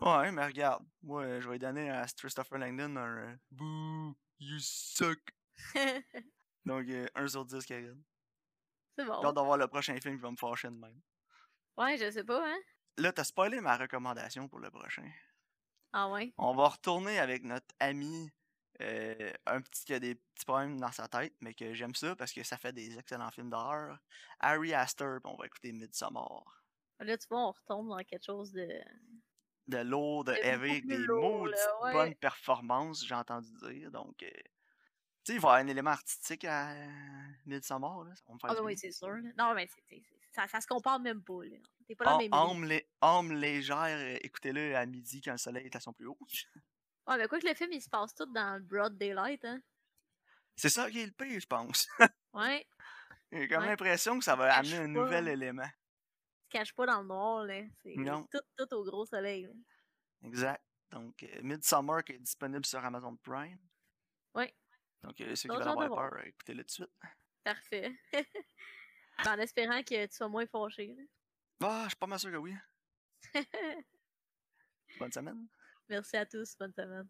Ouais, 0.00 0.30
mais 0.30 0.46
regarde, 0.46 0.84
moi, 1.02 1.40
je 1.40 1.48
vais 1.48 1.58
donner 1.58 1.90
à 1.90 2.06
Christopher 2.06 2.58
Langdon 2.58 2.96
un 2.96 3.32
euh, 3.32 3.36
Boo, 3.50 4.16
you 4.38 4.58
suck. 4.60 5.18
Donc, 6.64 6.88
euh, 6.88 7.08
1 7.16 7.28
sur 7.28 7.44
10, 7.44 7.66
Karine. 7.66 8.04
c'est 8.96 9.04
J'ai 9.04 9.10
hâte 9.10 9.22
bon. 9.22 9.32
d'avoir 9.32 9.56
le 9.58 9.66
prochain 9.66 9.98
film 10.00 10.16
qui 10.16 10.22
va 10.22 10.30
me 10.30 10.36
fâcher 10.36 10.68
de 10.68 10.74
même. 10.74 11.00
Ouais, 11.76 11.96
je 11.96 12.10
sais 12.10 12.24
pas, 12.24 12.46
hein? 12.48 12.58
Là, 12.98 13.12
t'as 13.12 13.24
spoilé 13.24 13.60
ma 13.60 13.76
recommandation 13.76 14.48
pour 14.48 14.60
le 14.60 14.70
prochain. 14.70 15.10
Ah 15.92 16.10
ouais? 16.10 16.32
On 16.38 16.54
va 16.54 16.68
retourner 16.68 17.18
avec 17.18 17.44
notre 17.44 17.74
ami, 17.80 18.30
euh, 18.80 19.32
un 19.46 19.60
petit 19.60 19.84
qui 19.84 19.94
a 19.94 20.00
des 20.00 20.14
petits 20.14 20.44
problèmes 20.44 20.78
dans 20.78 20.92
sa 20.92 21.08
tête, 21.08 21.34
mais 21.40 21.54
que 21.54 21.74
j'aime 21.74 21.94
ça 21.94 22.14
parce 22.14 22.32
que 22.32 22.42
ça 22.42 22.56
fait 22.58 22.72
des 22.72 22.98
excellents 22.98 23.30
films 23.30 23.50
d'horreur. 23.50 23.98
Harry 24.40 24.74
Astor, 24.74 25.20
on 25.24 25.36
va 25.36 25.46
écouter 25.46 25.72
Midsommar. 25.72 26.64
Là, 27.00 27.16
tu 27.16 27.26
vois, 27.28 27.48
on 27.48 27.52
retombe 27.52 27.88
dans 27.88 27.96
quelque 27.98 28.24
chose 28.24 28.52
de. 28.52 28.68
De 29.68 29.78
lourd, 29.78 30.24
de 30.24 30.32
heavy, 30.32 30.80
des 30.80 30.96
maudites 31.06 31.54
ouais. 31.82 31.92
bonnes 31.92 32.14
performances, 32.14 33.04
j'ai 33.06 33.14
entendu 33.14 33.50
dire. 33.70 33.90
Donc, 33.90 34.22
euh, 34.22 34.30
tu 34.30 35.32
sais, 35.32 35.34
il 35.34 35.40
va 35.40 35.48
y 35.48 35.50
avoir 35.50 35.54
un 35.56 35.66
élément 35.66 35.90
artistique 35.90 36.46
à 36.46 36.74
Midsommar, 37.44 38.04
là. 38.04 38.12
Me 38.28 38.38
Ah, 38.44 38.62
oui, 38.62 38.78
c'est 38.78 38.92
sûr. 38.92 39.14
Non, 39.36 39.52
mais 39.54 39.68
ça, 40.32 40.48
ça 40.48 40.60
se 40.60 40.66
compare 40.66 41.00
même 41.00 41.22
pas, 41.22 41.44
là. 41.44 41.58
T'es 41.88 41.96
pas 41.96 42.04
dans 42.04 42.10
Am- 42.12 42.20
le 42.20 42.28
même 42.28 42.32
rythme. 42.32 42.50
Âme, 42.56 42.64
lé- 42.68 42.88
âme 43.00 43.32
légère, 43.32 43.76
euh, 43.98 44.18
écoutez-le 44.22 44.76
à 44.76 44.84
midi 44.86 45.20
quand 45.22 45.32
le 45.32 45.38
soleil 45.38 45.66
est 45.66 45.74
à 45.76 45.80
son 45.80 45.92
plus 45.92 46.06
haut. 46.06 46.18
Ouais, 47.06 47.16
mais 47.16 47.26
quoi 47.28 47.40
que 47.40 47.46
le 47.48 47.54
film, 47.54 47.72
il 47.72 47.80
se 47.82 47.88
passe 47.88 48.14
tout 48.14 48.26
dans 48.26 48.54
le 48.56 48.60
broad 48.60 48.96
daylight, 48.98 49.44
hein. 49.44 49.60
C'est 50.54 50.68
ça 50.68 50.90
qui 50.90 51.00
est 51.00 51.06
le 51.06 51.12
pire, 51.12 51.40
je 51.40 51.46
pense. 51.46 51.88
Ouais. 52.34 52.66
J'ai 53.32 53.48
comme 53.48 53.62
Ouais. 53.62 53.68
l'impression 53.68 54.18
que 54.18 54.24
ça 54.24 54.36
va 54.36 54.54
amener 54.56 54.76
un 54.76 54.80
pas. 54.82 54.86
nouvel 54.88 55.28
élément. 55.28 55.62
Il 55.62 56.44
se 56.44 56.58
cache 56.58 56.74
pas 56.74 56.86
dans 56.86 57.00
le 57.00 57.06
noir, 57.06 57.44
là. 57.44 57.62
C'est 57.82 57.94
tout, 57.94 58.40
tout 58.56 58.74
au 58.74 58.84
gros 58.84 59.06
soleil, 59.06 59.44
là. 59.44 59.52
Exact. 60.24 60.62
Donc, 60.90 61.22
euh, 61.22 61.42
Midsummer 61.42 62.02
qui 62.04 62.12
est 62.12 62.18
disponible 62.18 62.64
sur 62.66 62.82
Amazon 62.84 63.16
Prime. 63.16 63.58
Ouais. 64.34 64.54
Donc, 65.02 65.20
euh, 65.20 65.34
ceux 65.36 65.48
qui 65.48 65.54
veulent 65.54 65.68
avoir 65.68 65.88
voir. 65.88 66.10
peur, 66.10 66.26
écoutez-le 66.26 66.62
tout 66.64 66.66
de 66.66 66.70
suite. 66.72 66.90
Parfait. 67.44 67.92
En 69.26 69.36
espérant 69.38 69.82
que 69.82 70.06
tu 70.06 70.14
sois 70.14 70.28
moins 70.28 70.46
fâché, 70.46 70.94
là. 70.96 71.02
Ah, 71.60 71.82
je 71.84 71.88
suis 71.88 71.96
pas 71.96 72.06
mal 72.06 72.18
sûr 72.18 72.30
que 72.30 72.36
oui. 72.36 72.54
Bonne 74.98 75.12
semaine. 75.12 75.46
Merci 75.88 76.16
à 76.16 76.26
tous. 76.26 76.56
Bonne 76.58 76.72
semaine. 76.72 77.08